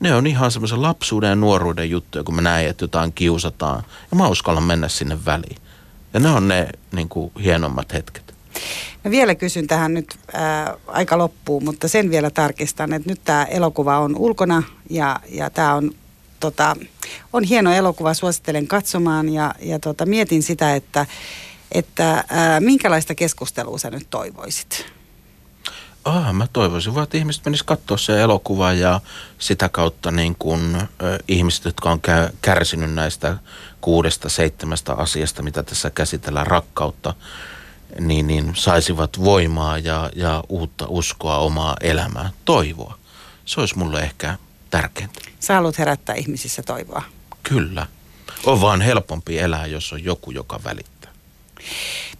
ne 0.00 0.14
on 0.14 0.26
ihan 0.26 0.50
semmoisen 0.50 0.82
lapsuuden 0.82 1.28
ja 1.28 1.36
nuoruuden 1.36 1.90
juttuja, 1.90 2.24
kun 2.24 2.34
mä 2.34 2.40
näen, 2.42 2.68
että 2.68 2.84
jotain 2.84 3.12
kiusataan. 3.12 3.82
Ja 4.10 4.16
mä 4.16 4.28
uskallan 4.28 4.62
mennä 4.62 4.88
sinne 4.88 5.24
väliin. 5.24 5.56
Ja 6.14 6.20
ne 6.20 6.28
on 6.28 6.48
ne 6.48 6.68
niin 6.92 7.08
kuin, 7.08 7.32
hienommat 7.42 7.92
hetket. 7.92 8.29
Mä 9.04 9.10
vielä 9.10 9.34
kysyn 9.34 9.66
tähän 9.66 9.94
nyt 9.94 10.18
ää, 10.32 10.74
aika 10.86 11.18
loppuun, 11.18 11.64
mutta 11.64 11.88
sen 11.88 12.10
vielä 12.10 12.30
tarkistan, 12.30 12.92
että 12.92 13.10
nyt 13.10 13.20
tämä 13.24 13.44
elokuva 13.44 13.98
on 13.98 14.16
ulkona 14.16 14.62
ja, 14.90 15.20
ja 15.28 15.50
tämä 15.50 15.74
on, 15.74 15.90
tota, 16.40 16.76
on 17.32 17.44
hieno 17.44 17.72
elokuva, 17.72 18.14
suosittelen 18.14 18.66
katsomaan 18.66 19.28
ja, 19.28 19.54
ja 19.60 19.78
tota, 19.78 20.06
mietin 20.06 20.42
sitä, 20.42 20.74
että, 20.74 21.06
että 21.72 22.24
ää, 22.28 22.60
minkälaista 22.60 23.14
keskustelua 23.14 23.78
sä 23.78 23.90
nyt 23.90 24.06
toivoisit? 24.10 24.86
Ah, 26.04 26.32
mä 26.32 26.46
toivoisin 26.52 26.94
vaan, 26.94 27.04
että 27.04 27.16
ihmiset 27.16 27.44
menis 27.44 27.62
katsoa 27.62 27.96
se 27.96 28.20
elokuva 28.20 28.72
ja 28.72 29.00
sitä 29.38 29.68
kautta 29.68 30.10
niin 30.10 30.36
kun, 30.38 30.76
äh, 30.76 30.88
ihmiset, 31.28 31.64
jotka 31.64 31.90
on 31.90 31.98
kä- 31.98 32.32
kärsinyt 32.42 32.94
näistä 32.94 33.36
kuudesta, 33.80 34.28
seitsemästä 34.28 34.92
asiasta, 34.92 35.42
mitä 35.42 35.62
tässä 35.62 35.90
käsitellään, 35.90 36.46
rakkautta, 36.46 37.14
niin, 37.98 38.26
niin 38.26 38.52
saisivat 38.56 39.24
voimaa 39.24 39.78
ja, 39.78 40.10
ja 40.16 40.44
uutta 40.48 40.86
uskoa 40.88 41.38
omaa 41.38 41.76
elämää, 41.80 42.30
toivoa. 42.44 42.98
Se 43.44 43.60
olisi 43.60 43.78
mulle 43.78 44.00
ehkä 44.00 44.38
tärkeintä. 44.70 45.20
Sä 45.40 45.54
haluat 45.54 45.78
herättää 45.78 46.14
ihmisissä 46.14 46.62
toivoa. 46.62 47.02
Kyllä. 47.42 47.86
On 48.46 48.60
vaan 48.60 48.80
helpompi 48.80 49.38
elää, 49.38 49.66
jos 49.66 49.92
on 49.92 50.04
joku, 50.04 50.30
joka 50.30 50.60
välittää. 50.64 50.89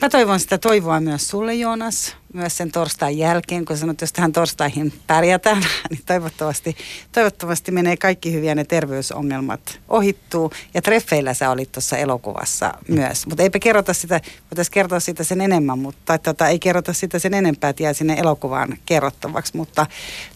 Mä 0.03 0.09
toivon 0.09 0.41
sitä 0.41 0.59
toivoa 0.59 1.01
myös 1.01 1.29
sulle, 1.29 1.55
Joonas, 1.55 2.17
myös 2.33 2.57
sen 2.57 2.73
torstain 2.73 3.19
jälkeen, 3.19 3.65
kun 3.65 3.77
sanot, 3.77 4.01
jos 4.01 4.13
tähän 4.13 4.33
torstaihin 4.33 4.93
pärjätään, 5.07 5.63
niin 5.91 6.01
toivottavasti, 6.07 6.77
toivottavasti 7.13 7.73
menee 7.73 7.97
kaikki 7.97 8.33
hyviä 8.33 8.55
ne 8.55 8.65
terveysongelmat 8.65 9.81
ohittuu. 9.89 10.53
Ja 10.75 10.83
treffeillä 10.83 11.35
sä 11.35 11.51
olit 11.51 11.73
tuossa 11.73 11.97
elokuvassa 11.97 12.75
myös, 12.89 13.27
mutta 13.27 13.43
eipä 13.43 13.59
kerrota 13.59 13.95
sitä, 13.95 14.21
voitaisiin 14.51 14.73
kertoa 14.73 15.01
sitä 15.01 15.25
sen 15.25 15.41
enemmän, 15.41 15.79
mutta 15.79 16.19
tota, 16.19 16.49
ei 16.49 16.59
kerrota 16.59 16.93
sitä 16.93 17.19
sen 17.19 17.35
enempää, 17.35 17.71
että 17.71 17.83
jää 17.83 17.93
sinne 17.93 18.15
elokuvaan 18.15 18.79
kerrottavaksi, 18.87 19.57
mutta 19.57 19.87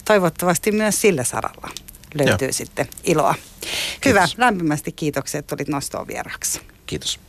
toivottavasti 0.05 0.71
myös 0.71 1.01
sillä 1.01 1.23
saralla 1.23 1.69
löytyy 2.15 2.47
Joo. 2.47 2.53
sitten 2.53 2.87
iloa. 3.03 3.35
Kiitos. 4.01 4.05
Hyvä, 4.05 4.27
lämpimästi 4.37 4.91
kiitoksia, 4.91 5.39
että 5.39 5.55
tulit 5.55 5.67
nostoon 5.67 6.07
vieraksi. 6.07 6.61
Kiitos. 6.85 7.24